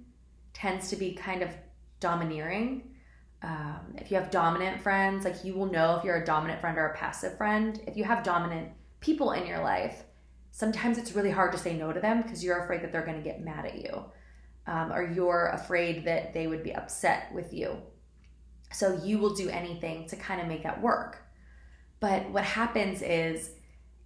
tends 0.53 0.89
to 0.91 0.97
be 0.97 1.13
kind 1.15 1.43
of 1.43 1.51
domineering. 1.99 2.95
Um, 3.43 3.97
if 3.97 4.13
you 4.13 4.17
have 4.17 4.31
dominant 4.31 4.81
friends, 4.81 5.25
like 5.25 5.45
you 5.45 5.55
will 5.55 5.67
know 5.67 5.97
if 5.97 6.05
you're 6.05 6.23
a 6.23 6.25
dominant 6.25 6.61
friend 6.61 6.79
or 6.79 6.87
a 6.87 6.97
passive 6.97 7.37
friend. 7.37 7.81
If 7.89 7.97
you 7.97 8.05
have 8.05 8.23
dominant 8.23 8.69
people 9.01 9.33
in 9.33 9.47
your 9.47 9.61
life, 9.61 10.05
sometimes 10.53 10.99
it's 10.99 11.13
really 11.13 11.31
hard 11.31 11.51
to 11.51 11.59
say 11.59 11.75
no 11.75 11.93
to 11.93 11.99
them 11.99 12.23
because 12.23 12.45
you're 12.45 12.63
afraid 12.63 12.83
that 12.83 12.93
they're 12.93 13.05
going 13.05 13.17
to 13.17 13.25
get 13.25 13.43
mad 13.43 13.67
at 13.67 13.75
you 13.75 14.05
um, 14.67 14.93
or 14.93 15.03
you're 15.03 15.47
afraid 15.55 16.05
that 16.05 16.33
they 16.33 16.47
would 16.47 16.63
be 16.63 16.75
upset 16.75 17.33
with 17.35 17.53
you. 17.53 17.79
So 18.73 19.01
you 19.03 19.19
will 19.19 19.35
do 19.35 19.49
anything 19.49 20.07
to 20.09 20.17
kind 20.17 20.41
of 20.41 20.47
make 20.47 20.63
that 20.63 20.81
work. 20.81 21.19
But 22.01 22.31
what 22.31 22.45
happens 22.45 23.03
is 23.03 23.51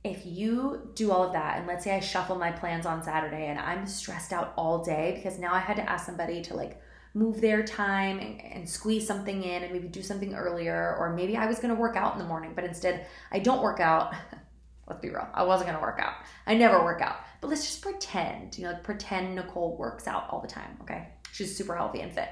if 0.05 0.25
you 0.25 0.91
do 0.95 1.11
all 1.11 1.25
of 1.25 1.33
that, 1.33 1.59
and 1.59 1.67
let's 1.67 1.85
say 1.85 1.95
I 1.95 2.00
shuffle 2.00 2.37
my 2.37 2.53
plans 2.53 2.87
on 2.87 3.03
Saturday 3.03 3.47
and 3.47 3.59
I'm 3.59 3.87
stressed 3.87 4.33
out 4.33 4.53
all 4.57 4.85
day 4.85 5.15
because 5.17 5.38
now 5.38 5.53
I 5.53 5.59
had 5.59 5.76
to 5.76 5.91
ask 5.91 6.07
somebody 6.07 6.43
to 6.43 6.55
like 6.55 6.81
move 7.15 7.41
their 7.41 7.62
time 7.62 8.19
and, 8.19 8.41
and, 8.45 8.69
squeeze 8.69 9.07
something 9.07 9.43
in 9.43 9.62
and 9.62 9.73
maybe 9.73 9.88
do 9.88 10.03
something 10.03 10.35
earlier, 10.35 10.95
or 10.99 11.15
maybe 11.15 11.35
I 11.35 11.47
was 11.47 11.59
gonna 11.59 11.75
work 11.75 11.97
out 11.97 12.12
in 12.12 12.19
the 12.19 12.26
morning, 12.26 12.53
but 12.55 12.65
instead 12.65 13.07
I 13.33 13.38
don't 13.38 13.62
work 13.62 13.81
out 13.81 14.15
Let's 14.87 15.00
be 15.00 15.11
real. 15.11 15.28
I 15.35 15.43
wasn't 15.43 15.69
gonna 15.69 15.83
work 15.83 15.99
out. 16.00 16.14
I 16.47 16.55
never 16.55 16.83
work 16.83 17.00
out. 17.00 17.16
But 17.40 17.49
let's 17.49 17.66
just 17.66 17.83
pretend, 17.83 18.57
you 18.57 18.64
know, 18.64 18.73
like 18.73 18.85
pretend 18.85 19.35
Nicole 19.35 19.76
works 19.76 20.07
out 20.07 20.28
all 20.31 20.40
the 20.40 20.49
time, 20.49 20.78
okay? 20.83 21.09
She's 21.33 21.57
super 21.57 21.75
healthy 21.75 22.00
and 22.00 22.12
fit. 22.12 22.28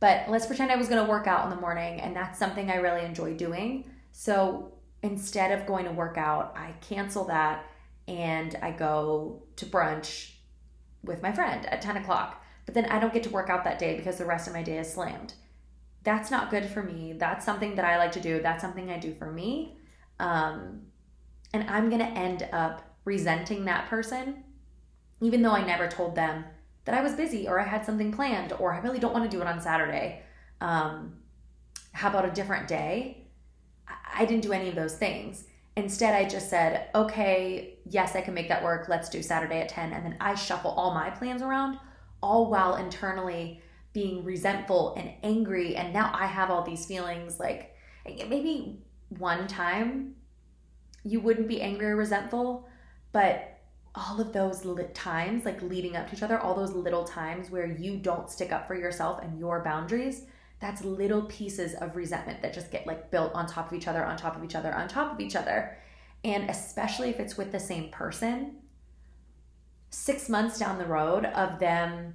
But 0.00 0.28
let's 0.28 0.46
pretend 0.46 0.70
I 0.70 0.76
was 0.76 0.88
gonna 0.88 1.08
work 1.08 1.26
out 1.26 1.44
in 1.44 1.50
the 1.50 1.60
morning 1.60 2.00
and 2.00 2.14
that's 2.14 2.38
something 2.38 2.70
I 2.70 2.76
really 2.76 3.04
enjoy 3.04 3.34
doing. 3.34 3.84
So 4.12 4.74
instead 5.04 5.52
of 5.52 5.66
going 5.66 5.84
to 5.84 5.92
work 5.92 6.16
out, 6.16 6.54
I 6.56 6.72
cancel 6.80 7.24
that 7.24 7.66
and 8.08 8.56
I 8.62 8.70
go 8.70 9.42
to 9.56 9.66
brunch 9.66 10.32
with 11.02 11.22
my 11.22 11.30
friend 11.30 11.66
at 11.66 11.82
10 11.82 11.98
o'clock. 11.98 12.42
But 12.64 12.74
then 12.74 12.86
I 12.86 12.98
don't 12.98 13.12
get 13.12 13.22
to 13.24 13.30
work 13.30 13.50
out 13.50 13.64
that 13.64 13.78
day 13.78 13.96
because 13.96 14.16
the 14.16 14.24
rest 14.24 14.48
of 14.48 14.54
my 14.54 14.62
day 14.62 14.78
is 14.78 14.90
slammed. 14.90 15.34
That's 16.04 16.30
not 16.30 16.50
good 16.50 16.64
for 16.66 16.82
me. 16.82 17.12
That's 17.12 17.44
something 17.44 17.74
that 17.74 17.84
I 17.84 17.98
like 17.98 18.12
to 18.12 18.20
do. 18.20 18.40
That's 18.40 18.62
something 18.62 18.90
I 18.90 18.98
do 18.98 19.14
for 19.14 19.30
me. 19.30 19.78
Um, 20.18 20.82
and 21.54 21.70
I'm 21.70 21.88
going 21.88 22.00
to 22.00 22.18
end 22.18 22.48
up 22.52 22.82
resenting 23.04 23.64
that 23.66 23.88
person, 23.88 24.42
even 25.20 25.40
though 25.40 25.52
I 25.52 25.64
never 25.64 25.86
told 25.86 26.16
them 26.16 26.44
that 26.84 26.96
I 26.96 27.00
was 27.00 27.14
busy 27.14 27.46
or 27.46 27.60
I 27.60 27.64
had 27.64 27.86
something 27.86 28.12
planned 28.12 28.52
or 28.54 28.74
I 28.74 28.78
really 28.80 28.98
don't 28.98 29.12
want 29.12 29.30
to 29.30 29.34
do 29.34 29.40
it 29.40 29.46
on 29.46 29.60
Saturday. 29.60 30.22
Um, 30.60 31.14
how 31.92 32.10
about 32.10 32.24
a 32.24 32.32
different 32.32 32.66
day? 32.66 33.28
I 34.12 34.24
didn't 34.24 34.42
do 34.42 34.52
any 34.52 34.68
of 34.68 34.74
those 34.74 34.96
things. 34.96 35.44
Instead, 35.76 36.14
I 36.14 36.28
just 36.28 36.50
said, 36.50 36.88
okay, 36.92 37.78
yes, 37.88 38.16
I 38.16 38.20
can 38.20 38.34
make 38.34 38.48
that 38.48 38.64
work. 38.64 38.88
Let's 38.88 39.08
do 39.08 39.22
Saturday 39.22 39.60
at 39.60 39.68
10. 39.68 39.92
And 39.92 40.04
then 40.04 40.16
I 40.20 40.34
shuffle 40.34 40.72
all 40.72 40.92
my 40.92 41.10
plans 41.10 41.40
around, 41.40 41.78
all 42.20 42.50
while 42.50 42.76
internally 42.76 43.62
being 43.92 44.24
resentful 44.24 44.94
and 44.96 45.12
angry. 45.22 45.76
And 45.76 45.92
now 45.92 46.10
I 46.12 46.26
have 46.26 46.50
all 46.50 46.64
these 46.64 46.84
feelings 46.84 47.38
like 47.38 47.76
maybe 48.04 48.80
one 49.08 49.46
time 49.46 50.16
you 51.04 51.20
wouldn't 51.20 51.48
be 51.48 51.60
angry 51.60 51.88
or 51.88 51.96
resentful, 51.96 52.68
But 53.12 53.50
all 53.94 54.20
of 54.20 54.32
those 54.32 54.66
times, 54.94 55.44
like 55.44 55.62
leading 55.62 55.96
up 55.96 56.08
to 56.08 56.16
each 56.16 56.22
other, 56.22 56.38
all 56.38 56.54
those 56.54 56.72
little 56.72 57.04
times 57.04 57.50
where 57.50 57.66
you 57.66 57.96
don't 57.96 58.28
stick 58.28 58.50
up 58.50 58.66
for 58.66 58.74
yourself 58.74 59.22
and 59.22 59.38
your 59.38 59.62
boundaries, 59.62 60.22
that's 60.60 60.82
little 60.82 61.22
pieces 61.22 61.74
of 61.74 61.94
resentment 61.94 62.42
that 62.42 62.54
just 62.54 62.72
get 62.72 62.86
like 62.86 63.10
built 63.10 63.32
on 63.34 63.46
top 63.46 63.70
of 63.70 63.78
each 63.78 63.86
other, 63.86 64.04
on 64.04 64.16
top 64.16 64.36
of 64.36 64.42
each 64.42 64.56
other, 64.56 64.74
on 64.74 64.88
top 64.88 65.12
of 65.12 65.20
each 65.20 65.36
other. 65.36 65.76
And 66.24 66.50
especially 66.50 67.10
if 67.10 67.20
it's 67.20 67.36
with 67.36 67.52
the 67.52 67.60
same 67.60 67.90
person, 67.90 68.56
six 69.90 70.28
months 70.28 70.58
down 70.58 70.78
the 70.78 70.86
road 70.86 71.26
of 71.26 71.60
them 71.60 72.14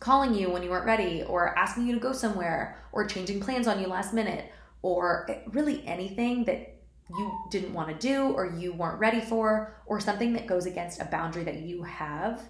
calling 0.00 0.34
you 0.34 0.50
when 0.50 0.62
you 0.62 0.68
weren't 0.68 0.84
ready, 0.84 1.22
or 1.22 1.56
asking 1.56 1.86
you 1.86 1.94
to 1.94 2.00
go 2.00 2.12
somewhere, 2.12 2.76
or 2.92 3.06
changing 3.06 3.40
plans 3.40 3.66
on 3.66 3.80
you 3.80 3.86
last 3.86 4.12
minute, 4.12 4.50
or 4.82 5.24
eh, 5.30 5.38
really 5.52 5.86
anything 5.86 6.44
that 6.44 6.73
you 7.18 7.38
didn't 7.50 7.74
want 7.74 7.88
to 7.88 7.94
do 7.94 8.32
or 8.32 8.46
you 8.46 8.72
weren't 8.72 8.98
ready 8.98 9.20
for, 9.20 9.76
or 9.86 10.00
something 10.00 10.32
that 10.32 10.46
goes 10.46 10.66
against 10.66 11.00
a 11.00 11.06
boundary 11.06 11.44
that 11.44 11.60
you 11.60 11.82
have, 11.82 12.42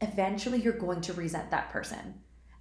eventually 0.00 0.60
you're 0.60 0.72
going 0.72 1.00
to 1.02 1.12
resent 1.12 1.50
that 1.50 1.70
person. 1.70 2.14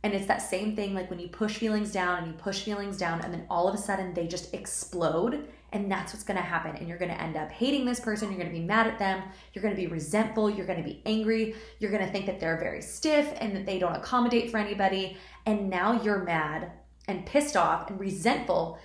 And 0.04 0.14
it's 0.14 0.26
that 0.26 0.42
same 0.42 0.76
thing 0.76 0.96
like 0.96 1.10
when 1.10 1.20
you 1.20 1.28
push 1.28 1.58
feelings 1.58 1.92
down 1.92 2.20
and 2.20 2.28
you 2.28 2.34
push 2.34 2.64
feelings 2.64 2.98
down, 2.98 3.22
and 3.22 3.32
then 3.32 3.46
all 3.50 3.68
of 3.68 3.76
a 3.76 3.78
sudden 3.78 4.14
they 4.14 4.28
just 4.28 4.54
explode. 4.54 5.48
And 5.74 5.90
that's 5.90 6.12
what's 6.12 6.26
gonna 6.26 6.42
happen. 6.42 6.76
And 6.76 6.88
you're 6.90 6.98
gonna 6.98 7.14
end 7.14 7.38
up 7.38 7.52
hating 7.52 7.86
this 7.86 8.00
person. 8.00 8.30
You're 8.30 8.40
gonna 8.40 8.50
be 8.50 8.66
mad 8.66 8.88
at 8.88 9.00
them. 9.00 9.24
You're 9.54 9.62
gonna 9.62 9.76
be 9.76 9.88
resentful. 9.88 10.50
You're 10.50 10.66
gonna 10.66 10.84
be 10.84 11.02
angry. 11.06 11.56
You're 11.80 11.92
gonna 11.92 12.12
think 12.12 12.26
that 12.26 12.40
they're 12.40 12.58
very 12.58 12.82
stiff 12.82 13.32
and 13.40 13.56
that 13.56 13.66
they 13.66 13.80
don't 13.80 13.96
accommodate 13.96 14.50
for 14.50 14.58
anybody. 14.58 15.18
And 15.46 15.70
now 15.70 16.02
you're 16.02 16.24
mad 16.24 16.72
and 17.08 17.26
pissed 17.26 17.56
off 17.56 17.90
and 17.90 18.00
resentful 18.00 18.80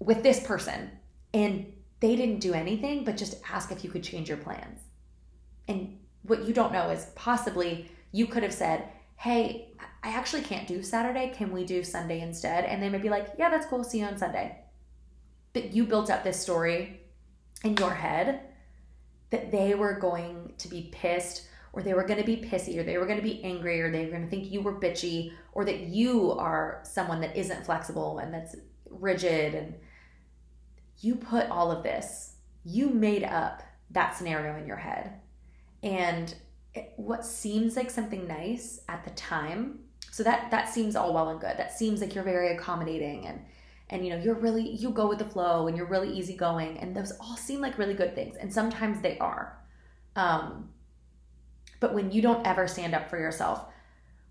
with 0.00 0.22
this 0.22 0.44
person 0.44 0.90
and 1.34 1.70
they 2.00 2.16
didn't 2.16 2.38
do 2.38 2.54
anything 2.54 3.04
but 3.04 3.16
just 3.16 3.42
ask 3.50 3.70
if 3.70 3.84
you 3.84 3.90
could 3.90 4.02
change 4.02 4.28
your 4.28 4.38
plans. 4.38 4.80
And 5.68 5.98
what 6.22 6.46
you 6.46 6.54
don't 6.54 6.72
know 6.72 6.88
is 6.88 7.08
possibly 7.14 7.90
you 8.12 8.26
could 8.26 8.42
have 8.42 8.54
said, 8.54 8.88
Hey, 9.16 9.72
I 10.02 10.10
actually 10.10 10.42
can't 10.42 10.66
do 10.66 10.82
Saturday. 10.82 11.32
Can 11.34 11.52
we 11.52 11.64
do 11.64 11.82
Sunday 11.82 12.20
instead? 12.20 12.64
And 12.64 12.82
they 12.82 12.88
may 12.88 12.98
be 12.98 13.10
like, 13.10 13.28
Yeah, 13.38 13.50
that's 13.50 13.66
cool. 13.66 13.84
See 13.84 13.98
you 13.98 14.06
on 14.06 14.16
Sunday. 14.16 14.58
But 15.52 15.74
you 15.74 15.84
built 15.84 16.10
up 16.10 16.24
this 16.24 16.40
story 16.40 17.00
in 17.64 17.76
your 17.76 17.94
head 17.94 18.40
that 19.30 19.50
they 19.50 19.74
were 19.74 19.94
going 19.94 20.52
to 20.58 20.68
be 20.68 20.90
pissed 20.92 21.48
or 21.72 21.82
they 21.82 21.94
were 21.94 22.04
going 22.04 22.20
to 22.20 22.26
be 22.26 22.36
pissy 22.36 22.78
or 22.78 22.84
they 22.84 22.98
were 22.98 23.06
going 23.06 23.18
to 23.18 23.24
be 23.24 23.42
angry 23.42 23.80
or 23.80 23.90
they 23.90 24.04
were 24.04 24.10
going 24.10 24.24
to 24.24 24.30
think 24.30 24.50
you 24.50 24.60
were 24.60 24.78
bitchy 24.78 25.32
or 25.52 25.64
that 25.64 25.80
you 25.80 26.32
are 26.32 26.80
someone 26.84 27.20
that 27.20 27.36
isn't 27.36 27.64
flexible 27.64 28.18
and 28.18 28.32
that's 28.32 28.54
rigid 28.90 29.54
and 29.54 29.74
you 31.00 31.16
put 31.16 31.48
all 31.50 31.70
of 31.70 31.82
this, 31.82 32.36
you 32.64 32.88
made 32.88 33.24
up 33.24 33.62
that 33.90 34.16
scenario 34.16 34.56
in 34.58 34.66
your 34.66 34.76
head. 34.76 35.12
And 35.82 36.34
it, 36.74 36.92
what 36.96 37.24
seems 37.24 37.76
like 37.76 37.90
something 37.90 38.26
nice 38.26 38.80
at 38.88 39.04
the 39.04 39.10
time, 39.10 39.80
so 40.10 40.22
that 40.22 40.50
that 40.50 40.68
seems 40.68 40.96
all 40.96 41.12
well 41.12 41.30
and 41.30 41.40
good. 41.40 41.56
That 41.56 41.76
seems 41.76 42.00
like 42.00 42.14
you're 42.14 42.24
very 42.24 42.54
accommodating 42.54 43.26
and 43.26 43.44
and 43.90 44.04
you 44.04 44.10
know, 44.10 44.22
you're 44.22 44.34
really 44.34 44.68
you 44.68 44.90
go 44.90 45.08
with 45.08 45.18
the 45.18 45.24
flow 45.24 45.66
and 45.66 45.76
you're 45.76 45.86
really 45.86 46.12
easygoing 46.12 46.78
and 46.78 46.96
those 46.96 47.12
all 47.20 47.36
seem 47.36 47.60
like 47.60 47.78
really 47.78 47.94
good 47.94 48.14
things 48.14 48.36
and 48.36 48.52
sometimes 48.52 49.00
they 49.00 49.18
are. 49.18 49.58
Um 50.16 50.70
but 51.80 51.94
when 51.94 52.10
you 52.10 52.22
don't 52.22 52.46
ever 52.46 52.66
stand 52.66 52.94
up 52.94 53.10
for 53.10 53.18
yourself, 53.18 53.66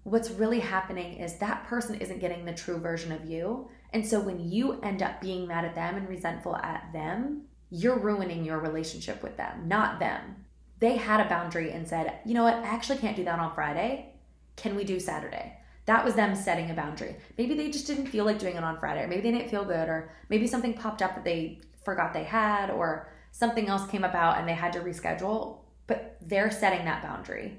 what's 0.03 0.31
really 0.31 0.59
happening 0.59 1.17
is 1.17 1.37
that 1.37 1.65
person 1.65 1.95
isn't 1.95 2.19
getting 2.19 2.45
the 2.45 2.53
true 2.53 2.77
version 2.77 3.11
of 3.11 3.25
you 3.25 3.69
and 3.93 4.05
so 4.05 4.19
when 4.19 4.51
you 4.51 4.81
end 4.81 5.03
up 5.03 5.21
being 5.21 5.47
mad 5.47 5.65
at 5.65 5.75
them 5.75 5.95
and 5.95 6.09
resentful 6.09 6.55
at 6.57 6.91
them, 6.91 7.43
you're 7.69 7.99
ruining 7.99 8.43
your 8.43 8.59
relationship 8.59 9.21
with 9.21 9.37
them, 9.37 9.67
not 9.67 9.99
them. 9.99 10.45
They 10.79 10.97
had 10.97 11.25
a 11.25 11.29
boundary 11.29 11.71
and 11.71 11.87
said, 11.87 12.19
you 12.25 12.33
know 12.33 12.43
what, 12.43 12.55
I 12.55 12.63
actually 12.63 12.97
can't 12.97 13.15
do 13.15 13.23
that 13.23 13.39
on 13.39 13.53
Friday. 13.53 14.13
Can 14.55 14.75
we 14.75 14.83
do 14.83 14.99
Saturday? 14.99 15.57
That 15.85 16.03
was 16.03 16.15
them 16.15 16.35
setting 16.35 16.71
a 16.71 16.73
boundary. 16.73 17.15
Maybe 17.37 17.53
they 17.53 17.69
just 17.69 17.87
didn't 17.87 18.07
feel 18.07 18.25
like 18.25 18.39
doing 18.39 18.55
it 18.55 18.63
on 18.63 18.79
Friday, 18.79 19.03
or 19.03 19.07
maybe 19.07 19.21
they 19.21 19.37
didn't 19.37 19.49
feel 19.49 19.65
good, 19.65 19.89
or 19.89 20.11
maybe 20.29 20.47
something 20.47 20.73
popped 20.73 21.01
up 21.01 21.13
that 21.15 21.23
they 21.23 21.61
forgot 21.85 22.13
they 22.13 22.23
had, 22.23 22.71
or 22.71 23.09
something 23.31 23.67
else 23.67 23.89
came 23.89 24.03
about 24.03 24.37
and 24.39 24.47
they 24.47 24.53
had 24.53 24.73
to 24.73 24.79
reschedule. 24.79 25.59
But 25.85 26.17
they're 26.21 26.51
setting 26.51 26.85
that 26.85 27.03
boundary. 27.03 27.57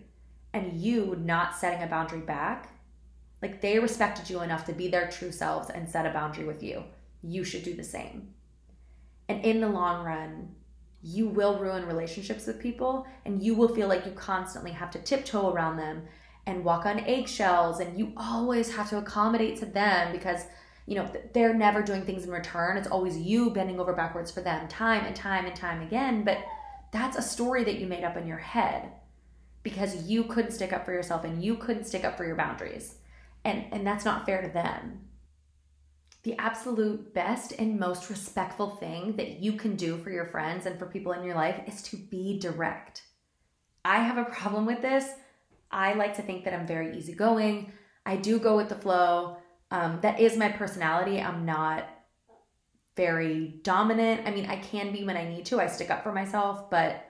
And 0.53 0.81
you 0.81 1.17
not 1.21 1.57
setting 1.57 1.83
a 1.83 1.87
boundary 1.87 2.21
back 2.21 2.74
like 3.45 3.61
they 3.61 3.79
respected 3.79 4.31
you 4.31 4.41
enough 4.41 4.65
to 4.65 4.73
be 4.73 4.89
their 4.89 5.11
true 5.11 5.31
selves 5.31 5.69
and 5.69 5.87
set 5.87 6.07
a 6.07 6.11
boundary 6.11 6.47
with 6.47 6.63
you. 6.63 6.83
You 7.23 7.45
should 7.45 7.63
do 7.63 7.75
the 7.75 7.85
same. 7.85 8.33
And 9.29 9.45
in 9.45 9.61
the 9.61 9.69
long 9.69 10.03
run, 10.03 10.55
you 11.03 11.29
will 11.29 11.59
ruin 11.59 11.85
relationships 11.85 12.47
with 12.47 12.59
people 12.59 13.07
and 13.27 13.43
you 13.43 13.55
will 13.55 13.69
feel 13.69 13.87
like 13.87 14.07
you 14.07 14.13
constantly 14.13 14.71
have 14.71 14.91
to 14.93 14.99
tiptoe 14.99 15.53
around 15.53 15.77
them 15.77 16.05
and 16.47 16.65
walk 16.65 16.87
on 16.87 17.01
eggshells 17.01 17.81
and 17.81 17.99
you 17.99 18.15
always 18.17 18.75
have 18.75 18.89
to 18.89 18.97
accommodate 18.97 19.59
to 19.59 19.67
them 19.67 20.11
because 20.11 20.47
you 20.87 20.95
know 20.95 21.11
they're 21.35 21.53
never 21.53 21.83
doing 21.83 22.07
things 22.07 22.25
in 22.25 22.31
return 22.31 22.79
it's 22.79 22.89
always 22.89 23.19
you 23.19 23.51
bending 23.51 23.79
over 23.79 23.93
backwards 23.93 24.31
for 24.31 24.41
them 24.41 24.67
time 24.69 25.05
and 25.05 25.17
time 25.17 25.45
and 25.45 25.57
time 25.57 25.83
again 25.83 26.25
but 26.25 26.39
that's 26.93 27.19
a 27.19 27.23
story 27.23 27.65
that 27.65 27.79
you 27.79 27.87
made 27.87 28.05
up 28.05 28.17
in 28.17 28.27
your 28.27 28.39
head 28.39 28.91
because 29.63 30.05
you 30.05 30.25
couldn't 30.25 30.53
stick 30.53 30.73
up 30.73 30.85
for 30.85 30.93
yourself 30.93 31.25
and 31.25 31.43
you 31.43 31.57
couldn't 31.57 31.85
stick 31.85 32.05
up 32.05 32.17
for 32.17 32.27
your 32.27 32.37
boundaries 32.37 32.97
and 33.45 33.65
and 33.73 33.87
that's 33.87 34.05
not 34.05 34.27
fair 34.27 34.43
to 34.43 34.49
them. 34.49 35.01
The 36.23 36.37
absolute 36.39 37.13
best 37.13 37.53
and 37.59 37.79
most 37.79 38.09
respectful 38.09 38.71
thing 38.71 39.17
that 39.17 39.41
you 39.41 39.53
can 39.53 39.77
do 39.77 39.99
for 39.99 40.11
your 40.11 40.25
friends 40.25 40.65
and 40.65 40.79
for 40.79 40.87
people 40.87 41.13
in 41.13 41.23
your 41.23 41.35
life 41.35 41.61
is 41.67 41.83
to 41.83 41.97
be 41.97 42.39
direct. 42.39 43.03
I 43.85 43.99
have 43.99 44.17
a 44.17 44.31
problem 44.31 44.65
with 44.65 44.81
this. 44.81 45.07
I 45.71 45.93
like 45.95 46.15
to 46.15 46.23
think 46.23 46.45
that 46.45 46.55
i'm 46.55 46.67
very 46.67 46.97
easygoing. 46.97 47.73
I 48.07 48.17
do 48.17 48.39
go 48.39 48.57
with 48.57 48.69
the 48.69 48.75
flow. 48.75 49.37
Um, 49.71 49.99
that 50.03 50.21
is 50.21 50.37
my 50.37 50.49
personality. 50.49 51.21
I'm 51.21 51.45
not 51.45 51.89
very 52.97 53.61
dominant. 53.63 54.27
I 54.27 54.31
mean 54.31 54.47
i 54.47 54.57
can 54.57 54.93
be 54.93 55.05
when 55.05 55.17
i 55.17 55.29
need 55.29 55.45
to. 55.47 55.61
I 55.61 55.67
stick 55.67 55.91
up 55.91 56.03
for 56.03 56.13
myself 56.13 56.71
but 56.71 57.05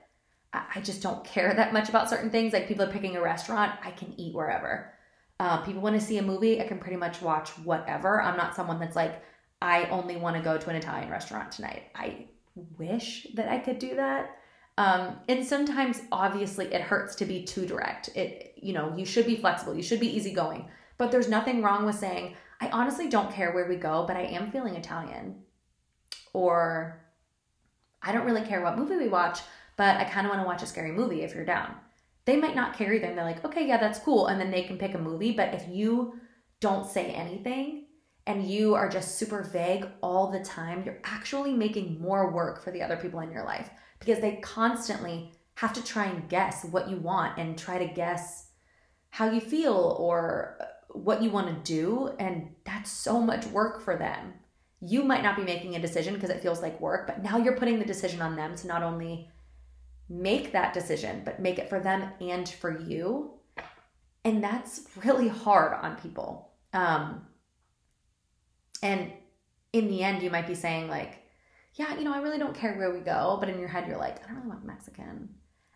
I 0.55 0.81
just 0.81 1.03
don't 1.03 1.25
care 1.25 1.53
that 1.53 1.73
much 1.73 1.89
about 1.89 2.09
certain 2.09 2.31
things. 2.31 2.53
Like 2.53 2.69
people 2.69 2.85
are 2.85 2.93
picking 2.93 3.17
a 3.17 3.23
restaurant, 3.23 3.73
I 3.83 3.91
can 3.91 4.15
eat 4.19 4.35
wherever. 4.35 4.94
Uh, 5.41 5.59
people 5.63 5.83
want 5.83 5.99
to 5.99 6.05
see 6.05 6.19
a 6.19 6.23
movie, 6.23 6.61
I 6.61 6.67
can 6.67 6.79
pretty 6.79 6.97
much 6.97 7.21
watch 7.21 7.51
whatever. 7.59 8.23
I'm 8.23 8.37
not 8.37 8.55
someone 8.55 8.79
that's 8.79 8.97
like, 8.97 9.23
I 9.61 9.85
only 9.87 10.17
want 10.17 10.37
to 10.37 10.43
go 10.43 10.59
to 10.59 10.71
an 10.71 10.77
Italian 10.77 11.11
restaurant 11.11 11.51
tonight. 11.51 11.85
I 11.95 12.27
wish 12.79 13.27
that 13.35 13.49
I 13.49 13.59
could 13.59 13.79
do 13.79 13.97
that. 13.97 14.39
Um, 14.79 15.17
and 15.29 15.45
sometimes, 15.45 16.03
obviously, 16.13 16.67
it 16.73 16.81
hurts 16.81 17.17
to 17.17 17.25
be 17.25 17.45
too 17.45 17.67
direct. 17.67 18.11
It, 18.17 18.55
you 18.57 18.73
know, 18.73 18.95
you 18.97 19.05
should 19.05 19.27
be 19.27 19.37
flexible, 19.37 19.75
you 19.75 19.83
should 19.83 20.01
be 20.01 20.17
easygoing. 20.17 20.69
But 20.99 21.11
there's 21.11 21.29
nothing 21.29 21.63
wrong 21.63 21.85
with 21.85 21.97
saying, 21.97 22.37
I 22.61 22.69
honestly 22.69 23.09
don't 23.09 23.33
care 23.33 23.53
where 23.53 23.69
we 23.69 23.77
go, 23.77 24.05
but 24.07 24.17
I 24.17 24.23
am 24.23 24.51
feeling 24.51 24.77
Italian. 24.77 25.43
Or 26.33 27.01
I 28.03 28.13
don't 28.13 28.27
really 28.27 28.43
care 28.43 28.63
what 28.63 28.79
movie 28.79 28.97
we 28.97 29.09
watch, 29.09 29.41
but 29.77 29.97
I 29.97 30.05
kind 30.05 30.27
of 30.27 30.31
want 30.31 30.43
to 30.43 30.47
watch 30.47 30.63
a 30.63 30.67
scary 30.67 30.93
movie 30.93 31.23
if 31.23 31.35
you're 31.35 31.45
down 31.45 31.75
they 32.25 32.37
might 32.37 32.57
not 32.57 32.77
carry 32.77 32.99
them. 32.99 33.17
They're 33.17 33.25
like, 33.25 33.45
okay, 33.45 33.67
yeah, 33.67 33.77
that's 33.77 33.99
cool. 33.99 34.29
And 34.29 34.41
then 34.41 34.51
they 34.51 34.63
can 34.63 34.79
pick 34.79 34.95
a 34.95 34.99
movie. 34.99 35.33
But 35.33 35.55
if 35.55 35.69
you 35.69 36.15
don't 36.61 36.87
say 36.87 37.07
anything 37.07 37.87
and 38.27 38.49
you 38.49 38.75
are 38.75 38.89
just 38.89 39.19
super 39.19 39.43
vague 39.43 39.87
all 40.03 40.31
the 40.31 40.43
time, 40.43 40.83
you're 40.85 41.01
actually 41.05 41.53
making 41.53 42.01
more 42.01 42.33
work 42.33 42.63
for 42.63 42.71
the 42.71 42.83
other 42.83 42.97
people 42.97 43.21
in 43.21 43.31
your 43.31 43.45
life 43.45 43.69
because 43.99 44.21
they 44.21 44.37
constantly 44.37 45.33
have 45.57 45.73
to 45.75 45.85
try 45.85 46.07
and 46.07 46.29
guess 46.29 46.65
what 46.65 46.89
you 46.89 46.97
want 46.97 47.39
and 47.39 47.59
try 47.59 47.79
to 47.79 47.93
guess 47.93 48.51
how 49.11 49.31
you 49.31 49.41
feel 49.41 49.97
or 49.99 50.59
what 50.91 51.23
you 51.23 51.31
want 51.31 51.47
to 51.49 51.73
do. 51.73 52.11
And 52.19 52.55
that's 52.65 52.91
so 52.91 53.21
much 53.21 53.47
work 53.47 53.83
for 53.83 53.97
them. 53.97 54.35
You 54.81 55.03
might 55.03 55.23
not 55.23 55.37
be 55.37 55.43
making 55.43 55.77
a 55.77 55.81
decision 55.81 56.15
because 56.15 56.31
it 56.31 56.43
feels 56.43 56.63
like 56.63 56.81
work, 56.81 57.07
but 57.07 57.23
now 57.23 57.37
you're 57.37 57.57
putting 57.57 57.79
the 57.79 57.85
decision 57.85 58.21
on 58.21 58.37
them 58.37 58.57
to 58.57 58.67
not 58.67 58.83
only 58.83 59.31
make 60.09 60.53
that 60.53 60.75
decision, 60.75 61.23
but 61.25 61.41
make 61.41 61.59
it 61.59 61.69
for 61.69 61.81
them 61.81 62.11
and 62.21 62.49
for 62.49 62.79
you. 62.79 63.33
And 64.25 64.43
that's 64.43 64.83
really 65.05 65.29
hard 65.29 65.75
on 65.75 65.97
people. 65.97 66.53
Um, 66.73 67.27
and 68.83 69.13
in 69.73 69.89
the 69.89 70.03
end, 70.03 70.23
you 70.23 70.31
might 70.31 70.47
be 70.47 70.55
saying, 70.55 70.89
like, 70.89 71.21
yeah, 71.75 71.97
you 71.97 72.05
know, 72.05 72.15
I 72.15 72.21
really 72.21 72.39
don't 72.39 72.55
care 72.55 72.75
where 72.75 72.93
we 72.93 73.01
go. 73.01 73.37
But 73.41 73.49
in 73.49 73.59
your 73.59 73.69
head, 73.69 73.89
you're 73.89 73.99
like, 73.99 74.23
I 74.25 74.29
don't 74.29 74.37
really 74.37 74.49
want 74.49 74.65
Mexican. 74.65 75.29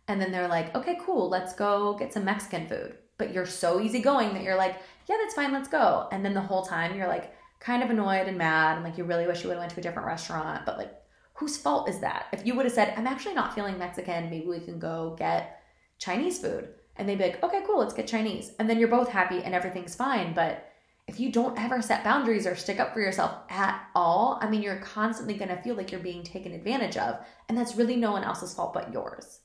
And 0.07 0.21
then 0.21 0.33
they're 0.33 0.49
like, 0.49 0.75
okay, 0.75 0.99
cool, 1.05 1.29
let's 1.29 1.55
go 1.55 1.95
get 1.99 2.13
some 2.13 2.25
Mexican 2.25 2.67
food. 2.67 2.97
But 3.19 3.35
you're 3.35 3.47
so 3.47 3.81
easygoing 3.81 4.33
that 4.35 4.43
you're 4.43 4.57
like, 4.57 4.77
yeah, 5.09 5.17
that's 5.21 5.35
fine, 5.35 5.53
let's 5.53 5.69
go. 5.69 6.09
And 6.13 6.25
then 6.25 6.35
the 6.35 6.41
whole 6.41 6.65
time 6.65 6.97
you're 6.97 7.09
like 7.09 7.35
kind 7.61 7.83
of 7.83 7.91
annoyed 7.91 8.29
and 8.29 8.39
mad 8.39 8.77
and 8.77 8.85
like 8.85 8.97
you 8.97 9.05
really 9.05 9.27
wish 9.27 9.43
you 9.43 9.49
would 9.49 9.55
have 9.55 9.63
went 9.63 9.73
to 9.73 9.81
a 9.81 9.83
different 9.83 10.07
restaurant, 10.07 10.65
but 10.65 10.79
like 10.79 10.95
whose 11.39 11.57
fault 11.57 11.89
is 11.89 12.01
that? 12.01 12.27
If 12.33 12.45
you 12.45 12.55
would 12.55 12.67
have 12.67 12.75
said, 12.75 12.95
I'm 12.97 13.07
actually 13.07 13.35
not 13.35 13.55
feeling 13.55 13.79
Mexican, 13.79 14.29
maybe 14.29 14.47
we 14.47 14.59
can 14.59 14.81
go 14.81 15.15
get 15.17 15.63
Chinese 15.99 16.41
food. 16.41 16.71
And 16.97 17.09
they'd 17.09 17.17
be 17.17 17.25
like, 17.25 17.43
okay, 17.45 17.63
cool, 17.65 17.79
let's 17.79 17.95
get 17.95 18.09
Chinese. 18.09 18.53
And 18.59 18.69
then 18.69 18.81
you're 18.81 18.89
both 18.89 19.09
happy 19.09 19.43
and 19.43 19.55
everything's 19.55 19.95
fine. 19.95 20.35
But 20.35 20.65
if 21.07 21.21
you 21.21 21.31
don't 21.31 21.59
ever 21.59 21.81
set 21.81 22.03
boundaries 22.03 22.45
or 22.45 22.57
stick 22.57 22.81
up 22.81 22.93
for 22.93 23.01
yourself 23.01 23.33
at 23.51 23.81
all, 23.95 24.41
I 24.43 24.51
mean, 24.51 24.63
you're 24.63 24.81
constantly 24.81 25.35
going 25.35 25.49
to 25.49 25.63
feel 25.63 25.77
like 25.77 25.93
you're 25.93 26.01
being 26.01 26.25
taken 26.25 26.53
advantage 26.53 26.97
of. 26.97 27.25
And 27.49 27.57
that's 27.57 27.77
really 27.77 27.95
no 27.95 28.11
one 28.11 28.25
else's 28.25 28.53
fault 28.53 28.75
but 28.75 28.93
yours. 28.93 29.41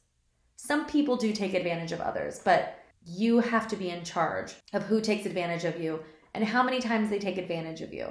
some 0.56 0.86
people 0.86 1.18
do 1.18 1.34
take 1.34 1.54
advantage 1.54 1.92
of 1.92 2.02
others, 2.02 2.40
but 2.44 2.80
you 3.06 3.40
have 3.40 3.68
to 3.68 3.76
be 3.76 3.90
in 3.90 4.04
charge 4.04 4.54
of 4.72 4.84
who 4.84 5.02
takes 5.02 5.26
advantage 5.26 5.66
of 5.66 5.80
you 5.80 6.00
and 6.34 6.44
how 6.44 6.64
many 6.64 6.80
times 6.80 7.10
they 7.10 7.20
take 7.20 7.38
advantage 7.38 7.82
of 7.82 7.94
you. 7.94 8.08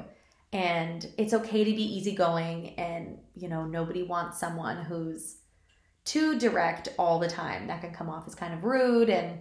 And 0.52 1.08
it's 1.16 1.32
okay 1.32 1.64
to 1.64 1.72
be 1.72 1.96
easygoing 1.96 2.78
and, 2.78 3.18
you 3.34 3.48
know, 3.48 3.64
nobody 3.64 4.02
wants 4.02 4.38
someone 4.38 4.84
who's 4.84 5.38
too 6.04 6.38
direct 6.38 6.88
all 6.98 7.18
the 7.18 7.28
time. 7.28 7.68
That 7.68 7.80
can 7.80 7.94
come 7.94 8.10
off 8.10 8.26
as 8.26 8.34
kind 8.34 8.52
of 8.52 8.64
rude 8.64 9.08
and 9.08 9.38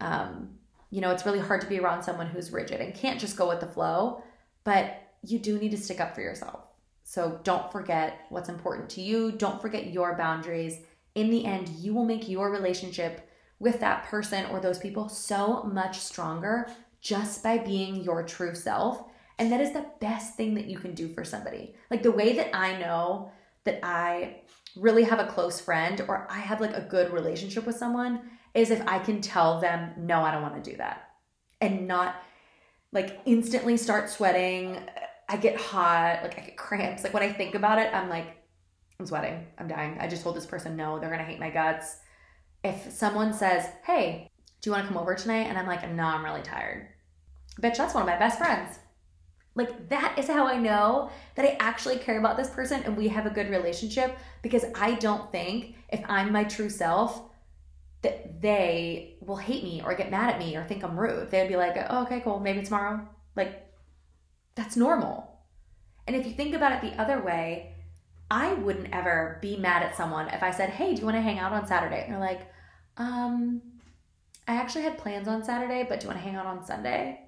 um, 0.00 0.58
you 0.90 1.00
know, 1.00 1.10
it's 1.10 1.26
really 1.26 1.40
hard 1.40 1.60
to 1.60 1.66
be 1.66 1.78
around 1.78 2.02
someone 2.02 2.26
who's 2.26 2.52
rigid 2.52 2.80
and 2.80 2.94
can't 2.94 3.20
just 3.20 3.36
go 3.36 3.48
with 3.48 3.60
the 3.60 3.66
flow, 3.66 4.22
but 4.64 5.02
you 5.22 5.38
do 5.38 5.58
need 5.58 5.70
to 5.72 5.76
stick 5.76 6.00
up 6.00 6.14
for 6.14 6.22
yourself. 6.22 6.60
So 7.04 7.40
don't 7.42 7.70
forget 7.72 8.20
what's 8.30 8.48
important 8.48 8.90
to 8.90 9.00
you. 9.00 9.32
Don't 9.32 9.60
forget 9.60 9.92
your 9.92 10.16
boundaries. 10.16 10.78
In 11.14 11.30
the 11.30 11.44
end, 11.44 11.68
you 11.70 11.94
will 11.94 12.04
make 12.04 12.28
your 12.28 12.50
relationship 12.50 13.30
with 13.58 13.80
that 13.80 14.04
person 14.04 14.46
or 14.46 14.60
those 14.60 14.78
people 14.78 15.08
so 15.08 15.64
much 15.64 15.98
stronger 15.98 16.70
just 17.00 17.42
by 17.42 17.58
being 17.58 17.96
your 17.96 18.22
true 18.22 18.54
self. 18.54 19.07
And 19.38 19.52
that 19.52 19.60
is 19.60 19.72
the 19.72 19.86
best 20.00 20.34
thing 20.34 20.54
that 20.54 20.66
you 20.66 20.78
can 20.78 20.94
do 20.94 21.08
for 21.08 21.24
somebody. 21.24 21.74
Like 21.90 22.02
the 22.02 22.10
way 22.10 22.34
that 22.34 22.54
I 22.54 22.78
know 22.78 23.30
that 23.64 23.80
I 23.84 24.42
really 24.76 25.04
have 25.04 25.20
a 25.20 25.26
close 25.26 25.60
friend 25.60 26.04
or 26.08 26.26
I 26.30 26.38
have 26.38 26.60
like 26.60 26.74
a 26.74 26.80
good 26.80 27.12
relationship 27.12 27.66
with 27.66 27.76
someone 27.76 28.30
is 28.54 28.70
if 28.70 28.82
I 28.86 28.98
can 28.98 29.20
tell 29.20 29.60
them, 29.60 29.92
no, 29.96 30.20
I 30.22 30.32
don't 30.32 30.42
want 30.42 30.62
to 30.62 30.70
do 30.70 30.76
that. 30.78 31.10
And 31.60 31.86
not 31.86 32.16
like 32.92 33.20
instantly 33.26 33.76
start 33.76 34.10
sweating. 34.10 34.78
I 35.28 35.36
get 35.36 35.60
hot, 35.60 36.20
like 36.22 36.38
I 36.38 36.42
get 36.42 36.56
cramps. 36.56 37.04
Like 37.04 37.14
when 37.14 37.22
I 37.22 37.32
think 37.32 37.54
about 37.54 37.78
it, 37.78 37.92
I'm 37.94 38.08
like, 38.08 38.36
I'm 38.98 39.06
sweating. 39.06 39.46
I'm 39.58 39.68
dying. 39.68 39.98
I 40.00 40.08
just 40.08 40.22
told 40.22 40.36
this 40.36 40.46
person 40.46 40.76
no, 40.76 40.98
they're 40.98 41.10
gonna 41.10 41.22
hate 41.22 41.38
my 41.38 41.50
guts. 41.50 41.98
If 42.64 42.90
someone 42.90 43.32
says, 43.32 43.68
Hey, 43.84 44.30
do 44.60 44.70
you 44.70 44.74
wanna 44.74 44.88
come 44.88 44.96
over 44.96 45.14
tonight? 45.14 45.46
And 45.46 45.58
I'm 45.58 45.66
like, 45.66 45.88
no, 45.90 46.04
I'm 46.04 46.24
really 46.24 46.42
tired. 46.42 46.88
Bitch, 47.60 47.76
that's 47.76 47.94
one 47.94 48.02
of 48.02 48.08
my 48.08 48.18
best 48.18 48.38
friends. 48.38 48.78
Like 49.58 49.88
that 49.88 50.16
is 50.16 50.28
how 50.28 50.46
I 50.46 50.56
know 50.56 51.10
that 51.34 51.44
I 51.44 51.56
actually 51.58 51.96
care 51.96 52.20
about 52.20 52.36
this 52.36 52.48
person 52.48 52.80
and 52.84 52.96
we 52.96 53.08
have 53.08 53.26
a 53.26 53.30
good 53.30 53.50
relationship 53.50 54.16
because 54.40 54.64
I 54.76 54.94
don't 54.94 55.32
think 55.32 55.74
if 55.88 56.00
I'm 56.08 56.30
my 56.30 56.44
true 56.44 56.70
self 56.70 57.20
that 58.02 58.40
they 58.40 59.16
will 59.20 59.36
hate 59.36 59.64
me 59.64 59.82
or 59.84 59.96
get 59.96 60.12
mad 60.12 60.32
at 60.32 60.38
me 60.38 60.54
or 60.54 60.62
think 60.62 60.84
I'm 60.84 60.96
rude. 60.96 61.32
They'd 61.32 61.48
be 61.48 61.56
like, 61.56 61.76
oh, 61.90 62.04
okay, 62.04 62.20
cool, 62.20 62.38
maybe 62.38 62.62
tomorrow. 62.62 63.00
Like, 63.34 63.68
that's 64.54 64.76
normal. 64.76 65.40
And 66.06 66.14
if 66.14 66.24
you 66.24 66.32
think 66.32 66.54
about 66.54 66.72
it 66.72 66.80
the 66.80 67.00
other 67.00 67.20
way, 67.20 67.74
I 68.30 68.52
wouldn't 68.52 68.94
ever 68.94 69.38
be 69.42 69.56
mad 69.56 69.82
at 69.82 69.96
someone 69.96 70.28
if 70.28 70.44
I 70.44 70.52
said, 70.52 70.70
hey, 70.70 70.94
do 70.94 71.00
you 71.00 71.04
want 71.04 71.16
to 71.16 71.20
hang 71.20 71.40
out 71.40 71.52
on 71.52 71.66
Saturday? 71.66 72.04
And 72.04 72.12
they're 72.12 72.20
like, 72.20 72.48
um, 72.96 73.60
I 74.46 74.54
actually 74.54 74.82
had 74.82 74.98
plans 74.98 75.26
on 75.26 75.42
Saturday, 75.42 75.84
but 75.88 75.98
do 75.98 76.04
you 76.04 76.10
want 76.10 76.22
to 76.22 76.28
hang 76.28 76.36
out 76.36 76.46
on 76.46 76.64
Sunday? 76.64 77.20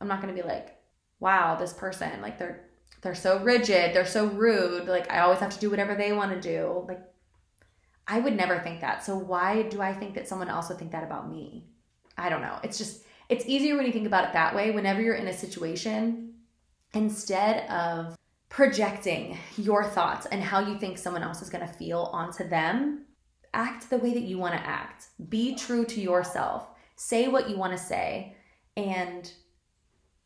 I'm 0.00 0.08
not 0.08 0.20
going 0.20 0.34
to 0.34 0.42
be 0.42 0.46
like, 0.46 0.75
wow, 1.20 1.56
this 1.56 1.72
person, 1.72 2.20
like, 2.20 2.38
they're 2.38 2.66
they're 3.06 3.14
so 3.14 3.38
rigid, 3.38 3.94
they're 3.94 4.04
so 4.04 4.26
rude, 4.26 4.86
like 4.88 5.10
I 5.12 5.20
always 5.20 5.38
have 5.38 5.52
to 5.54 5.60
do 5.60 5.70
whatever 5.70 5.94
they 5.94 6.12
want 6.12 6.32
to 6.32 6.40
do. 6.40 6.84
Like 6.88 7.00
I 8.06 8.18
would 8.18 8.36
never 8.36 8.58
think 8.58 8.80
that. 8.80 9.04
So 9.04 9.16
why 9.16 9.62
do 9.62 9.80
I 9.80 9.92
think 9.92 10.14
that 10.14 10.28
someone 10.28 10.48
else 10.48 10.68
would 10.68 10.78
think 10.78 10.92
that 10.92 11.04
about 11.04 11.30
me? 11.30 11.64
I 12.18 12.28
don't 12.28 12.42
know. 12.42 12.58
It's 12.62 12.78
just 12.78 13.04
it's 13.28 13.46
easier 13.46 13.76
when 13.76 13.86
you 13.86 13.92
think 13.92 14.06
about 14.06 14.24
it 14.24 14.32
that 14.32 14.54
way. 14.54 14.70
Whenever 14.70 15.00
you're 15.00 15.14
in 15.14 15.28
a 15.28 15.32
situation, 15.32 16.34
instead 16.94 17.68
of 17.70 18.16
projecting 18.48 19.38
your 19.56 19.84
thoughts 19.84 20.26
and 20.26 20.42
how 20.42 20.60
you 20.60 20.78
think 20.78 20.98
someone 20.98 21.22
else 21.22 21.42
is 21.42 21.50
going 21.50 21.66
to 21.66 21.72
feel 21.72 22.10
onto 22.12 22.48
them, 22.48 23.04
act 23.54 23.90
the 23.90 23.98
way 23.98 24.14
that 24.14 24.22
you 24.22 24.38
want 24.38 24.54
to 24.54 24.66
act. 24.66 25.08
Be 25.28 25.54
true 25.54 25.84
to 25.86 26.00
yourself. 26.00 26.68
Say 26.96 27.28
what 27.28 27.50
you 27.50 27.56
want 27.56 27.72
to 27.72 27.78
say 27.78 28.36
and 28.76 29.30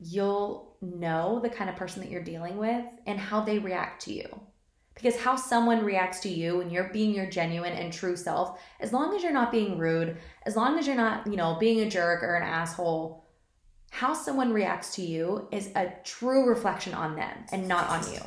you'll 0.01 0.77
know 0.81 1.41
the 1.43 1.51
kind 1.51 1.69
of 1.69 1.77
person 1.77 2.03
that 2.03 2.11
you're 2.11 2.23
dealing 2.23 2.57
with 2.57 2.85
and 3.07 3.19
how 3.19 3.41
they 3.41 3.59
react 3.59 4.03
to 4.03 4.13
you. 4.13 4.41
Because 4.95 5.17
how 5.17 5.37
someone 5.37 5.85
reacts 5.85 6.21
to 6.21 6.29
you 6.29 6.61
and 6.61 6.71
you're 6.71 6.91
being 6.93 7.15
your 7.15 7.27
genuine 7.27 7.73
and 7.73 7.93
true 7.93 8.17
self, 8.17 8.59
as 8.81 8.93
long 8.93 9.15
as 9.15 9.23
you're 9.23 9.33
not 9.33 9.53
being 9.53 9.79
rude, 9.79 10.17
as 10.45 10.57
long 10.57 10.79
as 10.79 10.87
you're 10.87 10.97
not, 10.97 11.27
you 11.27 11.37
know, 11.37 11.57
being 11.59 11.81
a 11.81 11.89
jerk 11.89 12.23
or 12.23 12.35
an 12.35 12.43
asshole, 12.43 13.25
how 13.91 14.13
someone 14.13 14.53
reacts 14.53 14.95
to 14.97 15.03
you 15.03 15.49
is 15.51 15.71
a 15.75 15.93
true 16.05 16.49
reflection 16.49 16.95
on 16.95 17.17
them 17.17 17.45
and 17.53 17.67
not 17.67 17.89
on 17.89 18.13
you. 18.13 18.21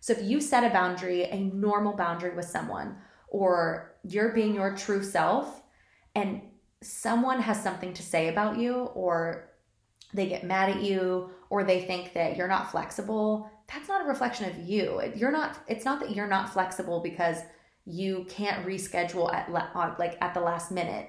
So 0.00 0.12
if 0.12 0.22
you 0.22 0.40
set 0.40 0.64
a 0.64 0.70
boundary, 0.70 1.24
a 1.24 1.38
normal 1.38 1.94
boundary 1.94 2.34
with 2.34 2.46
someone, 2.46 2.96
or 3.28 3.96
you're 4.02 4.32
being 4.32 4.54
your 4.54 4.74
true 4.76 5.02
self 5.02 5.62
and 6.14 6.40
someone 6.82 7.40
has 7.40 7.62
something 7.62 7.92
to 7.94 8.02
say 8.02 8.28
about 8.28 8.58
you 8.58 8.74
or 8.94 9.49
they 10.12 10.26
get 10.26 10.44
mad 10.44 10.70
at 10.70 10.82
you 10.82 11.30
or 11.48 11.64
they 11.64 11.82
think 11.82 12.12
that 12.14 12.36
you're 12.36 12.48
not 12.48 12.70
flexible, 12.70 13.50
that's 13.72 13.88
not 13.88 14.04
a 14.04 14.08
reflection 14.08 14.48
of 14.48 14.58
you. 14.58 15.00
You're 15.14 15.32
not 15.32 15.58
it's 15.68 15.84
not 15.84 16.00
that 16.00 16.14
you're 16.14 16.26
not 16.26 16.52
flexible 16.52 17.00
because 17.00 17.38
you 17.86 18.26
can't 18.28 18.66
reschedule 18.66 19.32
at 19.32 19.50
like 19.98 20.16
at 20.20 20.34
the 20.34 20.40
last 20.40 20.70
minute 20.70 21.08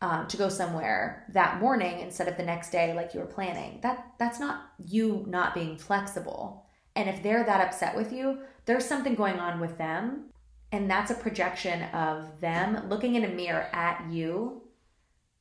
um, 0.00 0.26
to 0.26 0.36
go 0.36 0.48
somewhere 0.48 1.24
that 1.32 1.60
morning 1.60 2.00
instead 2.00 2.28
of 2.28 2.36
the 2.36 2.42
next 2.42 2.70
day 2.70 2.92
like 2.94 3.14
you 3.14 3.20
were 3.20 3.26
planning. 3.26 3.78
That 3.82 4.12
that's 4.18 4.40
not 4.40 4.72
you 4.84 5.24
not 5.28 5.54
being 5.54 5.76
flexible. 5.76 6.66
And 6.96 7.08
if 7.08 7.22
they're 7.22 7.44
that 7.44 7.66
upset 7.66 7.96
with 7.96 8.12
you, 8.12 8.40
there's 8.66 8.84
something 8.84 9.14
going 9.14 9.38
on 9.38 9.60
with 9.60 9.78
them 9.78 10.26
and 10.74 10.90
that's 10.90 11.12
a 11.12 11.14
projection 11.14 11.82
of 11.94 12.40
them 12.40 12.88
looking 12.88 13.14
in 13.14 13.24
a 13.24 13.28
mirror 13.28 13.68
at 13.72 14.04
you 14.10 14.60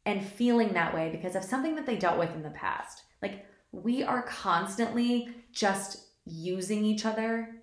and 0.05 0.25
feeling 0.25 0.73
that 0.73 0.93
way 0.93 1.09
because 1.09 1.35
of 1.35 1.43
something 1.43 1.75
that 1.75 1.85
they 1.85 1.95
dealt 1.95 2.19
with 2.19 2.33
in 2.35 2.43
the 2.43 2.49
past. 2.49 3.03
Like 3.21 3.45
we 3.71 4.03
are 4.03 4.21
constantly 4.23 5.29
just 5.51 6.05
using 6.25 6.83
each 6.83 7.05
other 7.05 7.55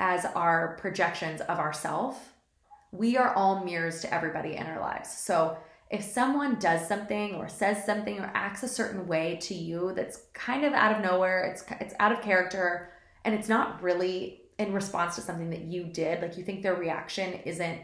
as 0.00 0.24
our 0.34 0.76
projections 0.80 1.40
of 1.42 1.58
ourself. 1.58 2.32
We 2.92 3.16
are 3.16 3.34
all 3.34 3.64
mirrors 3.64 4.00
to 4.02 4.12
everybody 4.12 4.56
in 4.56 4.66
our 4.66 4.80
lives. 4.80 5.10
So 5.10 5.56
if 5.90 6.02
someone 6.02 6.58
does 6.58 6.86
something 6.86 7.34
or 7.34 7.48
says 7.48 7.84
something 7.84 8.18
or 8.18 8.30
acts 8.34 8.62
a 8.62 8.68
certain 8.68 9.06
way 9.06 9.38
to 9.42 9.54
you 9.54 9.92
that's 9.94 10.22
kind 10.32 10.64
of 10.64 10.72
out 10.72 10.96
of 10.96 11.02
nowhere, 11.02 11.44
it's 11.44 11.64
it's 11.80 11.94
out 12.00 12.12
of 12.12 12.20
character 12.20 12.90
and 13.24 13.34
it's 13.34 13.48
not 13.48 13.82
really 13.82 14.42
in 14.58 14.72
response 14.72 15.16
to 15.16 15.20
something 15.20 15.50
that 15.50 15.62
you 15.62 15.84
did, 15.84 16.22
like 16.22 16.36
you 16.36 16.44
think 16.44 16.62
their 16.62 16.74
reaction 16.74 17.34
isn't 17.44 17.80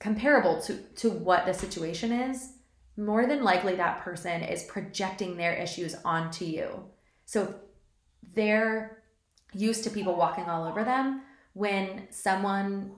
comparable 0.00 0.60
to 0.62 0.78
to 0.96 1.10
what 1.10 1.46
the 1.46 1.54
situation 1.54 2.10
is, 2.10 2.54
more 2.96 3.26
than 3.26 3.44
likely 3.44 3.76
that 3.76 4.00
person 4.00 4.42
is 4.42 4.64
projecting 4.64 5.36
their 5.36 5.54
issues 5.54 5.94
onto 6.04 6.44
you. 6.44 6.84
So 7.26 7.54
they're 8.34 9.02
used 9.52 9.84
to 9.84 9.90
people 9.90 10.16
walking 10.16 10.44
all 10.44 10.64
over 10.64 10.82
them. 10.82 11.22
When 11.52 12.08
someone 12.10 12.92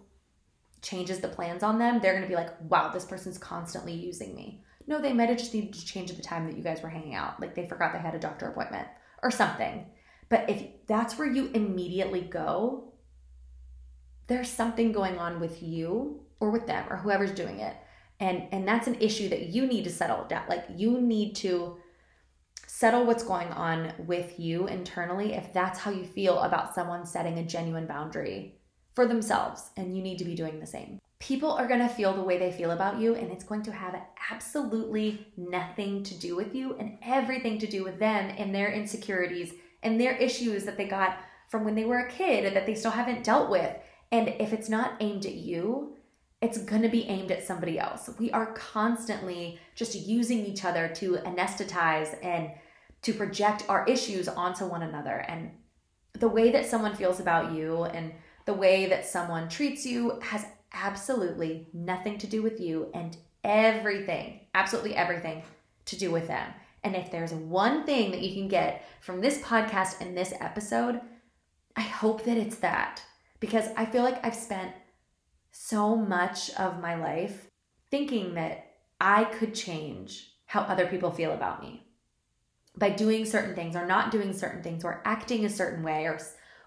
changes 0.81 1.21
the 1.21 1.29
plans 1.29 1.63
on 1.63 1.79
them, 1.79 2.01
they're 2.01 2.13
going 2.13 2.25
to 2.25 2.29
be 2.29 2.35
like, 2.35 2.53
wow, 2.69 2.91
this 2.91 3.05
person's 3.05 3.39
constantly 3.39 3.93
using 3.93 4.35
me. 4.35 4.63
No, 4.87 5.01
they 5.01 5.13
might 5.13 5.29
have 5.29 5.39
just 5.39 5.55
needed 5.55 5.73
to 5.75 5.87
change 5.87 6.13
the 6.13 6.23
time 6.23 6.47
that 6.47 6.57
you 6.57 6.63
guys 6.63 6.83
were 6.83 6.89
hanging 6.89 7.15
out. 7.15 7.41
Like 7.41 7.55
they 7.55 7.67
forgot 7.67 7.93
they 7.93 8.01
had 8.01 8.15
a 8.15 8.21
doctor 8.21 8.49
appointment 8.49 8.89
or 9.23 9.31
something. 9.31 9.87
But 10.29 10.51
if 10.51 10.87
that's 10.87 11.19
where 11.19 11.31
you 11.31 11.51
immediately 11.55 12.23
go, 12.23 12.93
there's 14.27 14.51
something 14.51 14.93
going 14.93 15.19
on 15.19 15.41
with 15.41 15.63
you 15.63 16.23
or 16.43 16.51
with 16.51 16.67
them 16.67 16.85
or 16.91 16.97
whoever's 16.97 17.31
doing 17.31 17.61
it. 17.61 17.75
And 18.19 18.49
and 18.51 18.67
that's 18.67 18.89
an 18.89 18.97
issue 19.01 19.29
that 19.29 19.47
you 19.47 19.65
need 19.65 19.85
to 19.85 19.91
settle 19.91 20.25
down. 20.25 20.43
Like 20.49 20.65
you 20.75 21.01
need 21.01 21.37
to 21.37 21.79
settle 22.67 23.07
what's 23.07 23.23
going 23.23 23.49
on 23.49 23.93
with 24.07 24.41
you 24.41 24.67
internally 24.67 25.35
if 25.35 25.53
that's 25.53 25.79
how 25.79 25.93
you 25.93 26.05
feel 26.05 26.41
about 26.41 26.75
someone 26.75 27.07
setting 27.07 27.39
a 27.39 27.45
genuine 27.45 27.87
boundary 27.87 28.59
for 28.95 29.07
themselves 29.07 29.71
and 29.77 29.97
you 29.97 30.03
need 30.03 30.19
to 30.19 30.25
be 30.25 30.35
doing 30.35 30.59
the 30.59 30.67
same. 30.67 30.99
People 31.21 31.53
are 31.53 31.69
going 31.69 31.81
to 31.81 31.89
feel 31.89 32.13
the 32.13 32.25
way 32.25 32.39
they 32.39 32.51
feel 32.51 32.73
about 32.73 32.99
you 32.99 33.15
and 33.15 33.31
it's 33.31 33.45
going 33.45 33.63
to 33.63 33.73
have 33.73 34.03
absolutely 34.33 35.25
nothing 35.37 36.03
to 36.03 36.15
do 36.15 36.35
with 36.35 36.57
you 36.57 36.75
and 36.79 36.99
everything 37.03 37.61
to 37.61 37.69
do 37.69 37.85
with 37.85 38.01
them 38.01 38.35
and 38.37 38.53
their 38.53 38.73
insecurities 38.73 39.55
and 39.85 40.01
their 40.01 40.17
issues 40.17 40.65
that 40.65 40.77
they 40.77 40.89
got 40.89 41.19
from 41.49 41.65
when 41.65 41.77
they 41.77 41.85
were 41.85 42.01
a 42.01 42.11
kid 42.11 42.53
that 42.53 42.67
they 42.67 42.75
still 42.75 42.91
haven't 42.91 43.23
dealt 43.23 43.49
with. 43.49 43.77
And 44.11 44.29
if 44.41 44.53
it's 44.53 44.69
not 44.69 44.97
aimed 45.01 45.25
at 45.25 45.35
you, 45.35 45.95
it's 46.43 46.59
going 46.59 46.83
to 46.83 46.89
be 46.89 47.05
aimed 47.05 47.31
at 47.31 47.45
somebody 47.45 47.79
else. 47.79 48.11
We 48.19 48.33
are 48.33 48.53
constantly 48.53 49.61
just 49.77 49.95
using 49.95 50.45
each 50.45 50.65
other 50.65 50.89
to 50.97 51.15
anesthetize 51.19 52.19
and 52.23 52.51
to 53.03 53.15
project 53.15 53.65
our 53.69 53.87
issues 53.87 54.27
onto 54.27 54.67
one 54.67 54.83
another. 54.83 55.25
And 55.29 55.53
the 56.15 56.29
way 56.29 56.51
that 56.51 56.67
someone 56.67 56.97
feels 56.97 57.21
about 57.21 57.53
you 57.53 57.85
and 57.85 58.13
the 58.45 58.55
way 58.55 58.87
that 58.87 59.07
someone 59.07 59.49
treats 59.49 59.87
you 59.87 60.19
has 60.21 60.45
absolutely 60.73 61.69
nothing 61.73 62.19
to 62.19 62.27
do 62.27 62.43
with 62.43 62.61
you 62.61 62.91
and 62.93 63.17
everything, 63.45 64.41
absolutely 64.55 64.97
everything 64.97 65.45
to 65.85 65.97
do 65.97 66.11
with 66.11 66.27
them. 66.27 66.53
And 66.83 66.97
if 66.97 67.13
there's 67.13 67.33
one 67.33 67.85
thing 67.85 68.11
that 68.11 68.23
you 68.23 68.35
can 68.35 68.49
get 68.49 68.85
from 69.01 69.21
this 69.21 69.39
podcast 69.39 70.01
and 70.01 70.17
this 70.17 70.35
episode, 70.41 71.01
I 71.77 71.83
hope 71.83 72.25
that 72.25 72.37
it's 72.37 72.57
that 72.57 73.01
because 73.39 73.69
I 73.77 73.87
feel 73.87 74.03
like 74.03 74.25
I've 74.27 74.35
spent 74.35 74.73
so 75.53 75.95
much 75.95 76.51
of 76.55 76.81
my 76.81 76.95
life 76.97 77.49
thinking 77.91 78.35
that 78.35 78.73
I 79.01 79.25
could 79.25 79.55
change 79.55 80.33
how 80.47 80.63
other 80.63 80.87
people 80.87 81.11
feel 81.11 81.33
about 81.33 81.63
me 81.63 81.87
by 82.77 82.91
doing 82.91 83.25
certain 83.25 83.55
things 83.55 83.77
or 83.77 83.87
not 83.87 84.11
doing 84.11 84.33
certain 84.33 84.63
things 84.63 84.85
or 84.85 85.03
acting 85.05 85.45
a 85.45 85.51
certain 85.51 85.83
way 85.83 86.07
or 86.07 86.19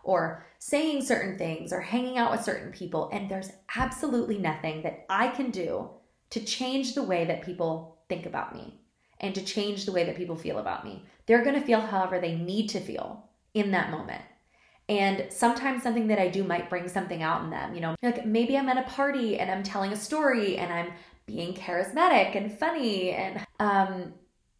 or 0.04 0.46
saying 0.60 1.02
certain 1.02 1.36
things 1.36 1.74
or 1.74 1.82
hanging 1.82 2.18
out 2.20 2.32
with 2.32 2.44
certain 2.44 2.72
people 2.72 3.10
and 3.12 3.30
there's 3.30 3.52
absolutely 3.76 4.38
nothing 4.38 4.84
that 4.84 5.06
I 5.10 5.30
can 5.30 5.50
do 5.50 5.90
to 6.30 6.46
change 6.46 6.94
the 6.94 7.04
way 7.04 7.26
that 7.26 7.42
people 7.42 7.98
think 8.08 8.28
about 8.28 8.56
me 8.56 8.80
and 9.20 9.34
to 9.34 9.44
change 9.44 9.86
the 9.86 9.92
way 9.92 10.04
that 10.04 10.18
people 10.18 10.36
feel 10.36 10.60
about 10.60 10.86
me. 10.86 11.04
They're 11.26 11.44
going 11.44 11.60
to 11.60 11.66
feel 11.66 11.82
however 11.82 12.20
they 12.20 12.36
need 12.36 12.68
to 12.70 12.80
feel 12.80 13.30
in 13.54 13.72
that 13.72 13.90
moment. 13.90 14.22
And 14.88 15.26
sometimes 15.30 15.82
something 15.82 16.08
that 16.08 16.20
I 16.20 16.28
do 16.28 16.44
might 16.44 16.70
bring 16.70 16.88
something 16.88 17.24
out 17.24 17.44
in 17.44 17.50
them. 17.50 17.74
You 17.74 17.82
know, 17.82 17.96
like 18.04 18.26
maybe 18.26 18.58
I'm 18.58 18.70
at 18.70 18.78
a 18.78 18.90
party 18.90 19.40
and 19.40 19.50
I'm 19.50 19.64
telling 19.64 19.92
a 19.92 19.96
story 19.96 20.58
and 20.58 20.72
I'm 20.72 20.92
being 21.26 21.56
charismatic 21.56 22.36
and 22.36 22.56
funny 22.56 23.10
and 23.10 23.44
um 23.60 24.14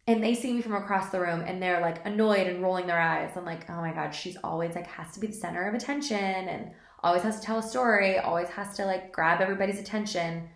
and 0.08 0.22
they 0.22 0.34
see 0.34 0.52
me 0.52 0.62
from 0.62 0.74
across 0.74 1.10
the 1.10 1.20
room 1.20 1.42
and 1.46 1.60
they're 1.60 1.80
like 1.80 2.04
annoyed 2.06 2.46
and 2.46 2.62
rolling 2.62 2.86
their 2.86 3.00
eyes. 3.00 3.32
I'm 3.36 3.44
like, 3.44 3.68
oh 3.68 3.80
my 3.80 3.92
God, 3.92 4.14
she's 4.14 4.36
always 4.44 4.74
like 4.74 4.86
has 4.86 5.12
to 5.12 5.20
be 5.20 5.26
the 5.26 5.32
center 5.32 5.68
of 5.68 5.74
attention 5.74 6.16
and 6.16 6.70
always 7.02 7.22
has 7.22 7.40
to 7.40 7.46
tell 7.46 7.58
a 7.58 7.62
story, 7.62 8.18
always 8.18 8.48
has 8.50 8.76
to 8.76 8.86
like 8.86 9.12
grab 9.12 9.40
everybody's 9.40 9.80
attention. 9.80 10.48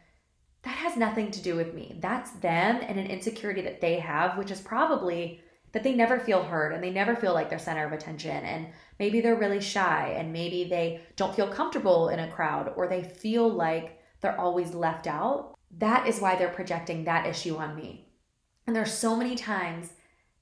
That 0.62 0.76
has 0.76 0.96
nothing 0.96 1.32
to 1.32 1.42
do 1.42 1.56
with 1.56 1.74
me. 1.74 1.98
That's 2.00 2.30
them 2.32 2.80
and 2.80 2.98
an 2.98 3.06
insecurity 3.06 3.62
that 3.62 3.80
they 3.80 3.98
have, 3.98 4.38
which 4.38 4.52
is 4.52 4.60
probably 4.60 5.40
that 5.72 5.82
they 5.82 5.94
never 5.94 6.20
feel 6.20 6.44
heard 6.44 6.72
and 6.72 6.82
they 6.82 6.90
never 6.90 7.16
feel 7.16 7.34
like 7.34 7.50
they're 7.50 7.58
center 7.58 7.86
of 7.86 7.92
attention 7.92 8.44
and 8.44 8.68
maybe 9.00 9.20
they're 9.20 9.34
really 9.34 9.60
shy 9.60 10.14
and 10.16 10.32
maybe 10.32 10.62
they 10.62 11.00
don't 11.16 11.34
feel 11.34 11.48
comfortable 11.48 12.10
in 12.10 12.20
a 12.20 12.30
crowd 12.30 12.72
or 12.76 12.86
they 12.86 13.02
feel 13.02 13.48
like 13.48 13.98
they're 14.20 14.38
always 14.38 14.74
left 14.74 15.08
out 15.08 15.56
that 15.78 16.06
is 16.06 16.20
why 16.20 16.36
they're 16.36 16.50
projecting 16.50 17.02
that 17.02 17.26
issue 17.26 17.56
on 17.56 17.74
me 17.74 18.06
and 18.68 18.76
there's 18.76 18.92
so 18.92 19.16
many 19.16 19.34
times 19.34 19.94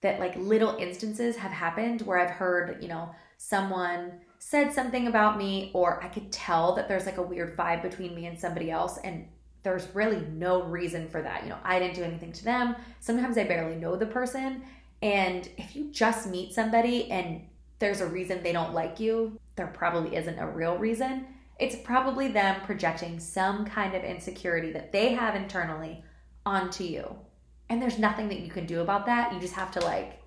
that 0.02 0.20
like 0.20 0.36
little 0.36 0.76
instances 0.78 1.36
have 1.36 1.52
happened 1.52 2.02
where 2.02 2.18
i've 2.18 2.30
heard 2.30 2.82
you 2.82 2.88
know 2.88 3.08
someone 3.38 4.12
said 4.40 4.72
something 4.72 5.06
about 5.06 5.38
me 5.38 5.70
or 5.72 6.02
i 6.02 6.08
could 6.08 6.30
tell 6.30 6.74
that 6.74 6.88
there's 6.88 7.06
like 7.06 7.18
a 7.18 7.22
weird 7.22 7.56
vibe 7.56 7.80
between 7.80 8.14
me 8.14 8.26
and 8.26 8.38
somebody 8.38 8.70
else 8.70 8.98
and 9.04 9.26
there's 9.62 9.88
really 9.94 10.24
no 10.32 10.62
reason 10.62 11.08
for 11.08 11.20
that. 11.20 11.42
You 11.42 11.50
know, 11.50 11.58
I 11.64 11.78
didn't 11.78 11.96
do 11.96 12.04
anything 12.04 12.32
to 12.32 12.44
them. 12.44 12.76
Sometimes 13.00 13.36
I 13.36 13.44
barely 13.44 13.74
know 13.74 13.96
the 13.96 14.06
person 14.06 14.62
and 15.02 15.48
if 15.56 15.76
you 15.76 15.90
just 15.90 16.28
meet 16.28 16.54
somebody 16.54 17.10
and 17.10 17.42
there's 17.78 18.00
a 18.00 18.06
reason 18.06 18.42
they 18.42 18.52
don't 18.52 18.74
like 18.74 18.98
you, 18.98 19.38
there 19.56 19.68
probably 19.68 20.16
isn't 20.16 20.38
a 20.38 20.46
real 20.46 20.76
reason. 20.76 21.26
It's 21.58 21.76
probably 21.76 22.28
them 22.28 22.60
projecting 22.64 23.18
some 23.18 23.64
kind 23.64 23.94
of 23.94 24.04
insecurity 24.04 24.72
that 24.72 24.92
they 24.92 25.12
have 25.14 25.34
internally 25.34 26.04
onto 26.46 26.84
you. 26.84 27.16
And 27.68 27.82
there's 27.82 27.98
nothing 27.98 28.28
that 28.28 28.40
you 28.40 28.50
can 28.50 28.66
do 28.66 28.80
about 28.80 29.06
that. 29.06 29.32
You 29.32 29.40
just 29.40 29.54
have 29.54 29.72
to 29.72 29.80
like 29.80 30.22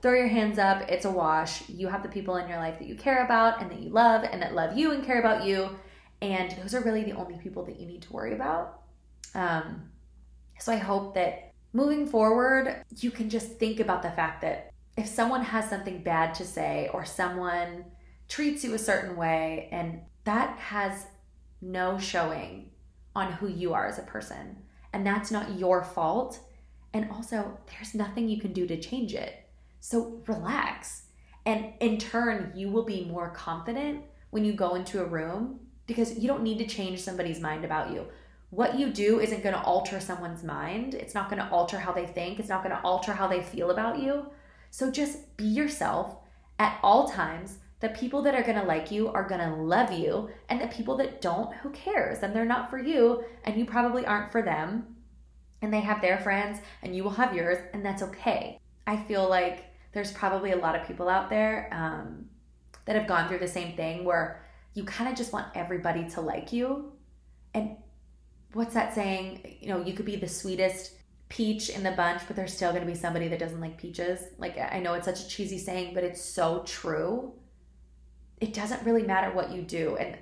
throw 0.00 0.14
your 0.14 0.28
hands 0.28 0.58
up. 0.58 0.88
It's 0.88 1.04
a 1.04 1.10
wash. 1.10 1.68
You 1.68 1.88
have 1.88 2.02
the 2.02 2.08
people 2.08 2.36
in 2.36 2.48
your 2.48 2.58
life 2.58 2.78
that 2.78 2.88
you 2.88 2.94
care 2.94 3.24
about 3.24 3.60
and 3.60 3.70
that 3.70 3.80
you 3.80 3.90
love 3.90 4.24
and 4.24 4.40
that 4.40 4.54
love 4.54 4.76
you 4.76 4.92
and 4.92 5.04
care 5.04 5.18
about 5.18 5.44
you. 5.44 5.70
And 6.22 6.50
those 6.62 6.74
are 6.74 6.80
really 6.80 7.04
the 7.04 7.12
only 7.12 7.36
people 7.38 7.64
that 7.66 7.78
you 7.78 7.86
need 7.86 8.02
to 8.02 8.12
worry 8.12 8.34
about. 8.34 8.82
Um, 9.34 9.90
so 10.58 10.72
I 10.72 10.76
hope 10.76 11.14
that 11.14 11.52
moving 11.72 12.06
forward, 12.06 12.82
you 12.96 13.10
can 13.10 13.28
just 13.28 13.58
think 13.58 13.80
about 13.80 14.02
the 14.02 14.10
fact 14.10 14.42
that 14.42 14.72
if 14.98 15.06
someone 15.06 15.44
has 15.44 15.70
something 15.70 16.02
bad 16.02 16.34
to 16.34 16.44
say 16.44 16.90
or 16.92 17.04
someone 17.04 17.84
treats 18.28 18.64
you 18.64 18.74
a 18.74 18.78
certain 18.78 19.16
way, 19.16 19.68
and 19.70 20.00
that 20.24 20.58
has 20.58 21.06
no 21.62 21.98
showing 21.98 22.70
on 23.14 23.32
who 23.32 23.46
you 23.46 23.72
are 23.72 23.86
as 23.86 24.00
a 24.00 24.02
person, 24.02 24.56
and 24.92 25.06
that's 25.06 25.30
not 25.30 25.56
your 25.56 25.84
fault. 25.84 26.40
And 26.92 27.08
also, 27.12 27.56
there's 27.70 27.94
nothing 27.94 28.28
you 28.28 28.40
can 28.40 28.52
do 28.52 28.66
to 28.66 28.80
change 28.80 29.14
it. 29.14 29.46
So 29.78 30.20
relax. 30.26 31.04
And 31.46 31.74
in 31.78 31.98
turn, 31.98 32.52
you 32.56 32.68
will 32.68 32.84
be 32.84 33.04
more 33.04 33.30
confident 33.30 34.02
when 34.30 34.44
you 34.44 34.52
go 34.52 34.74
into 34.74 35.00
a 35.00 35.06
room 35.06 35.60
because 35.86 36.18
you 36.18 36.26
don't 36.26 36.42
need 36.42 36.58
to 36.58 36.66
change 36.66 37.00
somebody's 37.00 37.40
mind 37.40 37.64
about 37.64 37.92
you 37.92 38.08
what 38.50 38.78
you 38.78 38.90
do 38.90 39.20
isn't 39.20 39.42
going 39.42 39.54
to 39.54 39.62
alter 39.62 40.00
someone's 40.00 40.42
mind. 40.42 40.94
It's 40.94 41.14
not 41.14 41.28
going 41.28 41.42
to 41.42 41.50
alter 41.50 41.78
how 41.78 41.92
they 41.92 42.06
think. 42.06 42.38
It's 42.38 42.48
not 42.48 42.62
going 42.62 42.74
to 42.74 42.82
alter 42.82 43.12
how 43.12 43.26
they 43.26 43.42
feel 43.42 43.70
about 43.70 43.98
you. 43.98 44.26
So 44.70 44.90
just 44.90 45.36
be 45.36 45.44
yourself 45.44 46.16
at 46.58 46.78
all 46.82 47.08
times. 47.08 47.58
The 47.80 47.90
people 47.90 48.22
that 48.22 48.34
are 48.34 48.42
to 48.42 48.64
like 48.64 48.90
you 48.90 49.08
are 49.08 49.26
to 49.28 49.54
love 49.54 49.92
you. 49.92 50.30
And 50.48 50.60
the 50.60 50.66
people 50.66 50.96
that 50.96 51.20
don't, 51.20 51.54
who 51.56 51.70
cares? 51.70 52.22
And 52.22 52.34
they're 52.34 52.44
not 52.44 52.70
for 52.70 52.78
you. 52.78 53.24
And 53.44 53.56
you 53.56 53.64
probably 53.64 54.04
aren't 54.04 54.32
for 54.32 54.42
them. 54.42 54.96
And 55.62 55.72
they 55.72 55.80
have 55.80 56.00
their 56.00 56.18
friends 56.18 56.60
and 56.82 56.94
you 56.94 57.04
will 57.04 57.10
have 57.10 57.34
yours. 57.34 57.58
And 57.72 57.84
that's 57.84 58.02
okay. 58.02 58.58
I 58.86 58.96
feel 58.96 59.28
like 59.28 59.64
there's 59.92 60.12
probably 60.12 60.52
a 60.52 60.56
lot 60.56 60.76
of 60.76 60.86
people 60.86 61.08
out 61.08 61.30
there 61.30 61.68
um, 61.72 62.26
that 62.84 62.96
have 62.96 63.06
gone 63.06 63.28
through 63.28 63.38
the 63.38 63.48
same 63.48 63.76
thing 63.76 64.04
where 64.04 64.44
you 64.74 64.84
kind 64.84 65.10
of 65.10 65.16
just 65.16 65.32
want 65.32 65.46
everybody 65.54 66.08
to 66.10 66.20
like 66.20 66.52
you. 66.52 66.92
And 67.54 67.76
what's 68.52 68.74
that 68.74 68.94
saying? 68.94 69.58
You 69.60 69.68
know, 69.68 69.84
you 69.84 69.92
could 69.92 70.06
be 70.06 70.16
the 70.16 70.28
sweetest 70.28 70.92
peach 71.28 71.68
in 71.68 71.82
the 71.82 71.90
bunch, 71.92 72.22
but 72.26 72.36
there's 72.36 72.54
still 72.54 72.70
going 72.70 72.84
to 72.84 72.90
be 72.90 72.96
somebody 72.96 73.28
that 73.28 73.38
doesn't 73.38 73.60
like 73.60 73.76
peaches. 73.76 74.20
Like, 74.38 74.58
I 74.58 74.80
know 74.80 74.94
it's 74.94 75.04
such 75.04 75.20
a 75.20 75.28
cheesy 75.28 75.58
saying, 75.58 75.94
but 75.94 76.04
it's 76.04 76.22
so 76.22 76.62
true. 76.64 77.32
It 78.40 78.54
doesn't 78.54 78.82
really 78.84 79.02
matter 79.02 79.34
what 79.34 79.52
you 79.52 79.62
do. 79.62 79.96
And 79.96 80.16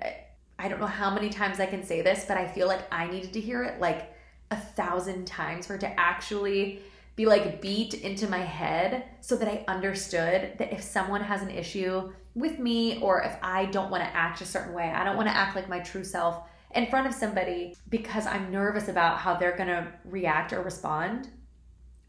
I 0.59 0.67
don't 0.67 0.79
know 0.79 0.87
how 0.87 1.13
many 1.13 1.29
times 1.29 1.59
I 1.59 1.65
can 1.65 1.83
say 1.83 2.01
this, 2.01 2.25
but 2.27 2.35
I 2.35 2.47
feel 2.47 2.67
like 2.67 2.81
I 2.91 3.07
needed 3.07 3.33
to 3.33 3.41
hear 3.41 3.63
it 3.63 3.79
like 3.79 4.13
a 4.51 4.57
thousand 4.57 5.27
times 5.27 5.67
for 5.67 5.75
it 5.75 5.81
to 5.81 5.99
actually 5.99 6.81
be 7.15 7.25
like 7.25 7.61
beat 7.61 7.93
into 7.95 8.27
my 8.27 8.39
head 8.39 9.05
so 9.21 9.35
that 9.37 9.47
I 9.47 9.65
understood 9.67 10.53
that 10.57 10.73
if 10.73 10.83
someone 10.83 11.21
has 11.21 11.41
an 11.41 11.49
issue 11.49 12.11
with 12.35 12.59
me 12.59 12.99
or 13.01 13.23
if 13.23 13.35
I 13.41 13.65
don't 13.65 13.89
want 13.89 14.03
to 14.03 14.15
act 14.15 14.41
a 14.41 14.45
certain 14.45 14.73
way, 14.73 14.89
I 14.89 15.03
don't 15.03 15.17
want 15.17 15.27
to 15.27 15.35
act 15.35 15.55
like 15.55 15.67
my 15.67 15.79
true 15.79 16.03
self 16.03 16.43
in 16.75 16.87
front 16.87 17.07
of 17.07 17.13
somebody 17.13 17.75
because 17.89 18.25
I'm 18.25 18.51
nervous 18.51 18.87
about 18.87 19.17
how 19.17 19.35
they're 19.35 19.55
going 19.55 19.69
to 19.69 19.87
react 20.05 20.53
or 20.53 20.61
respond, 20.61 21.29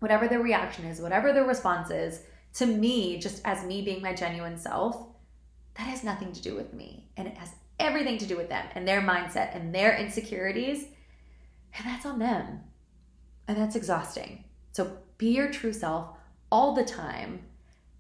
whatever 0.00 0.28
their 0.28 0.40
reaction 0.40 0.84
is, 0.84 1.00
whatever 1.00 1.32
their 1.32 1.44
response 1.44 1.90
is, 1.90 2.22
to 2.54 2.66
me, 2.66 3.18
just 3.18 3.40
as 3.44 3.64
me 3.64 3.82
being 3.82 4.02
my 4.02 4.12
genuine 4.12 4.58
self, 4.58 5.06
that 5.76 5.84
has 5.84 6.02
nothing 6.02 6.32
to 6.32 6.42
do 6.42 6.56
with 6.56 6.72
me. 6.72 7.08
And 7.16 7.28
it 7.28 7.36
has 7.36 7.50
everything 7.78 8.18
to 8.18 8.26
do 8.26 8.36
with 8.36 8.48
them 8.48 8.66
and 8.74 8.86
their 8.86 9.00
mindset 9.00 9.54
and 9.54 9.72
their 9.74 9.96
insecurities. 9.96 10.86
And 11.76 11.86
that's 11.86 12.06
on 12.06 12.18
them. 12.18 12.60
And 13.46 13.56
that's 13.56 13.76
exhausting. 13.76 14.44
So 14.72 14.98
be 15.18 15.30
your 15.30 15.50
true 15.50 15.72
self 15.72 16.16
all 16.50 16.74
the 16.74 16.84
time 16.84 17.40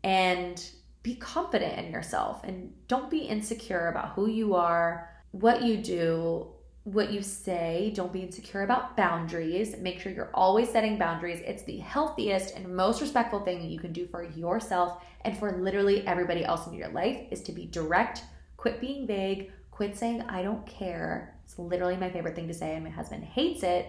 and 0.02 0.64
be 1.02 1.14
confident 1.14 1.78
in 1.78 1.92
yourself 1.92 2.42
and 2.44 2.72
don't 2.88 3.10
be 3.10 3.18
insecure 3.18 3.88
about 3.88 4.10
who 4.10 4.28
you 4.28 4.54
are 4.54 5.10
what 5.32 5.62
you 5.62 5.76
do, 5.76 6.48
what 6.84 7.12
you 7.12 7.22
say. 7.22 7.92
Don't 7.94 8.12
be 8.12 8.22
insecure 8.22 8.62
about 8.62 8.96
boundaries. 8.96 9.76
Make 9.78 10.00
sure 10.00 10.12
you're 10.12 10.30
always 10.32 10.70
setting 10.70 10.98
boundaries. 10.98 11.40
It's 11.44 11.62
the 11.64 11.78
healthiest 11.78 12.56
and 12.56 12.74
most 12.74 13.00
respectful 13.00 13.40
thing 13.40 13.58
that 13.58 13.68
you 13.68 13.78
can 13.78 13.92
do 13.92 14.06
for 14.06 14.22
yourself 14.22 15.04
and 15.22 15.36
for 15.36 15.60
literally 15.60 16.06
everybody 16.06 16.44
else 16.44 16.66
in 16.66 16.74
your 16.74 16.88
life 16.88 17.20
is 17.30 17.42
to 17.42 17.52
be 17.52 17.66
direct, 17.66 18.22
quit 18.56 18.80
being 18.80 19.06
vague, 19.06 19.52
quit 19.70 19.96
saying, 19.96 20.22
I 20.22 20.42
don't 20.42 20.66
care. 20.66 21.36
It's 21.44 21.58
literally 21.58 21.96
my 21.96 22.10
favorite 22.10 22.34
thing 22.34 22.48
to 22.48 22.54
say, 22.54 22.74
and 22.74 22.84
my 22.84 22.90
husband 22.90 23.24
hates 23.24 23.62
it. 23.62 23.86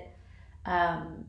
Um, 0.66 1.26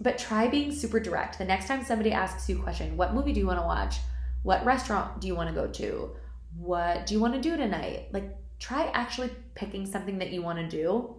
but 0.00 0.18
try 0.18 0.48
being 0.48 0.72
super 0.72 1.00
direct. 1.00 1.38
The 1.38 1.44
next 1.44 1.66
time 1.66 1.84
somebody 1.84 2.12
asks 2.12 2.48
you 2.48 2.58
a 2.58 2.62
question, 2.62 2.96
what 2.96 3.14
movie 3.14 3.32
do 3.32 3.40
you 3.40 3.46
want 3.46 3.60
to 3.60 3.66
watch? 3.66 3.96
What 4.42 4.64
restaurant 4.64 5.20
do 5.20 5.26
you 5.26 5.34
want 5.34 5.48
to 5.48 5.54
go 5.54 5.66
to? 5.66 6.10
What 6.56 7.06
do 7.06 7.14
you 7.14 7.20
want 7.20 7.34
to 7.34 7.40
do 7.40 7.56
tonight? 7.56 8.08
Like, 8.12 8.36
try 8.58 8.90
actually 8.92 9.30
picking 9.54 9.86
something 9.86 10.18
that 10.18 10.30
you 10.30 10.42
want 10.42 10.58
to 10.58 10.68
do. 10.68 11.14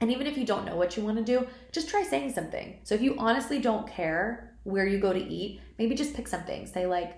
And 0.00 0.12
even 0.12 0.26
if 0.26 0.38
you 0.38 0.46
don't 0.46 0.64
know 0.64 0.76
what 0.76 0.96
you 0.96 1.02
want 1.02 1.18
to 1.18 1.24
do, 1.24 1.46
just 1.72 1.88
try 1.88 2.02
saying 2.04 2.32
something. 2.32 2.78
So 2.84 2.94
if 2.94 3.02
you 3.02 3.16
honestly 3.18 3.58
don't 3.58 3.86
care 3.86 4.54
where 4.62 4.86
you 4.86 4.98
go 4.98 5.12
to 5.12 5.18
eat, 5.18 5.60
maybe 5.78 5.94
just 5.94 6.14
pick 6.14 6.28
something. 6.28 6.66
Say, 6.66 6.86
like, 6.86 7.16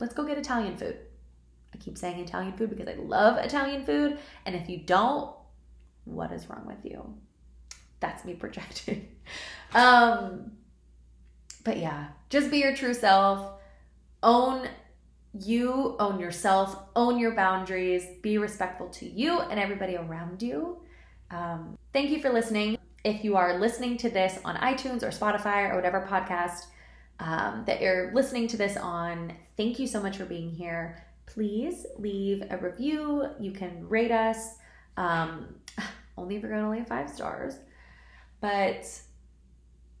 let's 0.00 0.14
go 0.14 0.24
get 0.24 0.38
Italian 0.38 0.76
food. 0.76 0.96
I 1.74 1.78
keep 1.78 1.98
saying 1.98 2.18
Italian 2.20 2.56
food 2.56 2.70
because 2.70 2.88
I 2.88 2.94
love 2.94 3.36
Italian 3.38 3.84
food. 3.84 4.18
And 4.46 4.54
if 4.56 4.68
you 4.68 4.78
don't, 4.78 5.30
what 6.04 6.32
is 6.32 6.48
wrong 6.48 6.64
with 6.66 6.84
you? 6.84 7.14
That's 8.00 8.24
me 8.24 8.34
projecting. 8.44 9.08
um, 9.74 10.52
but 11.64 11.78
yeah, 11.78 12.08
just 12.30 12.50
be 12.50 12.58
your 12.58 12.74
true 12.74 12.94
self. 12.94 13.52
Own 14.22 14.68
you 15.44 15.96
own 15.98 16.18
yourself, 16.20 16.76
own 16.94 17.18
your 17.18 17.34
boundaries, 17.34 18.04
be 18.22 18.38
respectful 18.38 18.88
to 18.88 19.08
you 19.08 19.40
and 19.40 19.58
everybody 19.58 19.96
around 19.96 20.42
you. 20.42 20.78
Um, 21.30 21.76
thank 21.92 22.10
you 22.10 22.20
for 22.20 22.30
listening. 22.30 22.78
If 23.04 23.24
you 23.24 23.36
are 23.36 23.58
listening 23.58 23.96
to 23.98 24.10
this 24.10 24.38
on 24.44 24.56
iTunes 24.56 25.02
or 25.02 25.08
Spotify 25.08 25.70
or 25.70 25.76
whatever 25.76 26.06
podcast 26.08 26.66
um, 27.20 27.64
that 27.66 27.80
you're 27.80 28.12
listening 28.14 28.48
to 28.48 28.56
this 28.56 28.76
on, 28.76 29.32
thank 29.56 29.78
you 29.78 29.86
so 29.86 30.02
much 30.02 30.16
for 30.16 30.24
being 30.24 30.50
here. 30.50 31.04
Please 31.26 31.86
leave 31.98 32.42
a 32.50 32.56
review. 32.56 33.28
You 33.40 33.52
can 33.52 33.88
rate 33.88 34.10
us. 34.10 34.56
Um, 34.96 35.56
only 36.16 36.36
if 36.36 36.42
you're 36.42 36.50
going 36.50 36.64
to 36.64 36.70
leave 36.70 36.86
five 36.86 37.10
stars. 37.10 37.58
But 38.40 38.88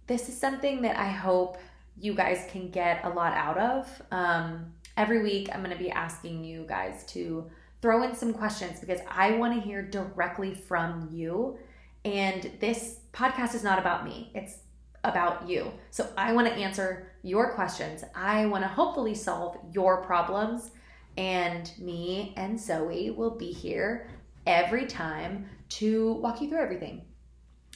this 0.06 0.28
is 0.28 0.38
something 0.38 0.82
that 0.82 0.96
I 0.96 1.08
hope 1.08 1.58
you 1.98 2.14
guys 2.14 2.46
can 2.50 2.70
get 2.70 3.04
a 3.04 3.08
lot 3.08 3.32
out 3.32 3.58
of. 3.58 4.02
Um, 4.10 4.72
every 4.96 5.22
week, 5.22 5.48
I'm 5.52 5.62
going 5.62 5.76
to 5.76 5.82
be 5.82 5.90
asking 5.90 6.44
you 6.44 6.64
guys 6.68 7.04
to 7.08 7.50
throw 7.82 8.02
in 8.02 8.14
some 8.14 8.32
questions 8.32 8.80
because 8.80 9.00
I 9.08 9.32
want 9.32 9.54
to 9.54 9.60
hear 9.60 9.82
directly 9.82 10.54
from 10.54 11.08
you. 11.12 11.58
And 12.04 12.50
this 12.60 13.00
podcast 13.12 13.54
is 13.54 13.62
not 13.62 13.78
about 13.78 14.04
me, 14.04 14.30
it's 14.34 14.58
about 15.04 15.48
you. 15.48 15.72
So 15.90 16.08
I 16.16 16.32
want 16.32 16.48
to 16.48 16.54
answer 16.54 17.12
your 17.22 17.54
questions. 17.54 18.04
I 18.14 18.46
want 18.46 18.64
to 18.64 18.68
hopefully 18.68 19.14
solve 19.14 19.56
your 19.72 20.02
problems. 20.02 20.70
And 21.16 21.70
me 21.78 22.34
and 22.36 22.60
Zoe 22.60 23.10
will 23.10 23.30
be 23.30 23.52
here 23.52 24.10
every 24.46 24.86
time 24.86 25.48
to 25.68 26.14
walk 26.14 26.40
you 26.40 26.48
through 26.48 26.60
everything. 26.60 27.02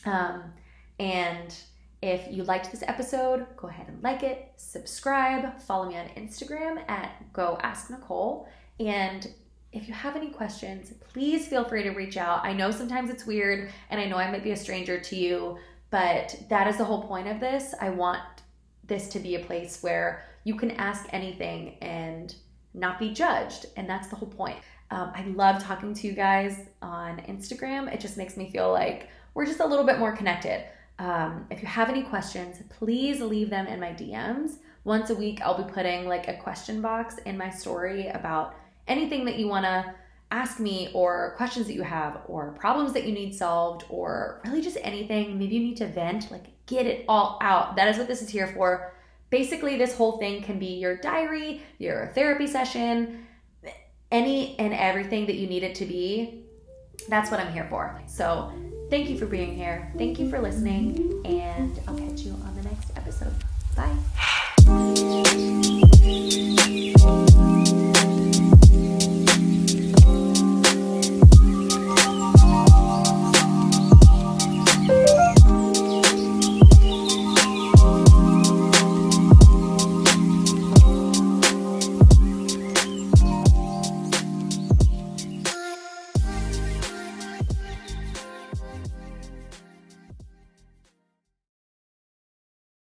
Um, 0.04 0.52
and 0.98 1.54
if 2.03 2.27
you 2.31 2.45
liked 2.45 2.71
this 2.71 2.83
episode, 2.87 3.47
go 3.57 3.69
ahead 3.69 3.89
and 3.89 4.03
like 4.03 4.23
it, 4.23 4.53
subscribe, 4.57 5.61
follow 5.61 5.89
me 5.89 5.97
on 5.97 6.07
Instagram 6.17 6.83
at 6.89 7.33
Go 7.33 7.59
Ask 7.63 7.91
Nicole. 7.91 8.49
And 8.79 9.29
if 9.73 9.87
you 9.87 9.95
have 9.95 10.17
any 10.17 10.31
questions, 10.31 10.93
please 11.13 11.47
feel 11.47 11.65
free 11.65 11.83
to 11.83 11.91
reach 11.91 12.17
out. 12.17 12.45
I 12.45 12.53
know 12.53 12.71
sometimes 12.71 13.11
it's 13.11 13.27
weird, 13.27 13.71
and 13.91 14.01
I 14.01 14.07
know 14.07 14.17
I 14.17 14.31
might 14.31 14.43
be 14.43 14.53
a 14.53 14.57
stranger 14.57 14.99
to 14.99 15.17
you, 15.17 15.59
but 15.91 16.37
that 16.49 16.67
is 16.67 16.79
the 16.79 16.85
whole 16.85 17.03
point 17.03 17.29
of 17.29 17.39
this. 17.39 17.75
I 17.81 17.91
want 17.91 18.23
this 18.85 19.09
to 19.11 19.21
be 19.21 19.37
a 19.37 19.45
place 19.45 19.83
where 19.83 20.25
you 20.45 20.57
can 20.57 20.73
ask 20.73 21.07
anything 21.11 21.77
and 21.83 22.35
not 22.75 22.99
be 22.99 23.13
judged. 23.13 23.67
And 23.77 23.89
that's 23.89 24.09
the 24.09 24.17
whole 24.17 24.29
point. 24.29 24.57
Um, 24.91 25.13
I 25.15 25.25
love 25.27 25.63
talking 25.63 25.95
to 25.95 26.07
you 26.07 26.15
guys 26.15 26.59
on 26.83 27.19
Instagram. 27.29 27.93
It 27.93 28.01
just 28.01 28.17
makes 28.17 28.37
me 28.37 28.51
feel 28.51 28.73
like 28.73 29.09
we're 29.35 29.47
just 29.47 29.61
a 29.61 29.67
little 29.67 29.85
bit 29.85 29.99
more 29.99 30.13
connected. 30.13 30.65
Um, 31.01 31.47
if 31.51 31.63
you 31.63 31.67
have 31.67 31.89
any 31.89 32.03
questions, 32.03 32.63
please 32.69 33.23
leave 33.23 33.49
them 33.49 33.67
in 33.67 33.81
my 33.81 33.89
DMs. 33.89 34.59
Once 34.85 35.09
a 35.09 35.15
week, 35.15 35.41
I'll 35.41 35.61
be 35.61 35.73
putting 35.73 36.07
like 36.07 36.29
a 36.29 36.37
question 36.37 36.83
box 36.83 37.17
in 37.25 37.39
my 37.39 37.49
story 37.49 38.09
about 38.09 38.55
anything 38.87 39.25
that 39.25 39.39
you 39.39 39.49
want 39.49 39.65
to 39.65 39.95
ask 40.31 40.61
me, 40.61 40.91
or 40.95 41.35
questions 41.37 41.67
that 41.67 41.73
you 41.73 41.83
have, 41.83 42.21
or 42.29 42.53
problems 42.53 42.93
that 42.93 43.05
you 43.05 43.13
need 43.13 43.35
solved, 43.35 43.85
or 43.89 44.43
really 44.45 44.61
just 44.61 44.77
anything. 44.83 45.39
Maybe 45.39 45.57
you 45.57 45.63
need 45.63 45.79
to 45.79 45.89
vent, 45.89 46.31
like 46.31 46.45
get 46.67 46.87
it 46.87 47.07
all 47.09 47.39
out. 47.41 47.77
That 47.77 47.89
is 47.89 47.97
what 47.97 48.07
this 48.07 48.21
is 48.21 48.29
here 48.29 48.47
for. 48.47 48.93
Basically, 49.31 49.79
this 49.79 49.97
whole 49.97 50.19
thing 50.19 50.43
can 50.43 50.59
be 50.59 50.75
your 50.75 50.99
diary, 50.99 51.63
your 51.79 52.13
therapy 52.15 52.47
session, 52.47 53.27
any 54.13 54.59
and 54.59 54.75
everything 54.75 55.27
that 55.27 55.37
you 55.37 55.47
need 55.47 55.63
it 55.63 55.75
to 55.77 55.87
be. 55.87 56.45
That's 57.09 57.31
what 57.31 57.41
I'm 57.41 57.53
here 57.53 57.67
for. 57.71 58.01
So, 58.07 58.53
Thank 58.90 59.09
you 59.09 59.16
for 59.16 59.26
being 59.26 59.55
here. 59.55 59.90
Thank 59.96 60.18
you 60.18 60.29
for 60.29 60.40
listening, 60.40 61.22
and 61.24 61.81
I'll 61.87 61.96
catch 61.96 62.22
you 62.22 62.33
on 62.33 62.57
the 62.57 62.62
next 62.62 62.90
episode. 62.96 63.33
Bye. 67.37 67.46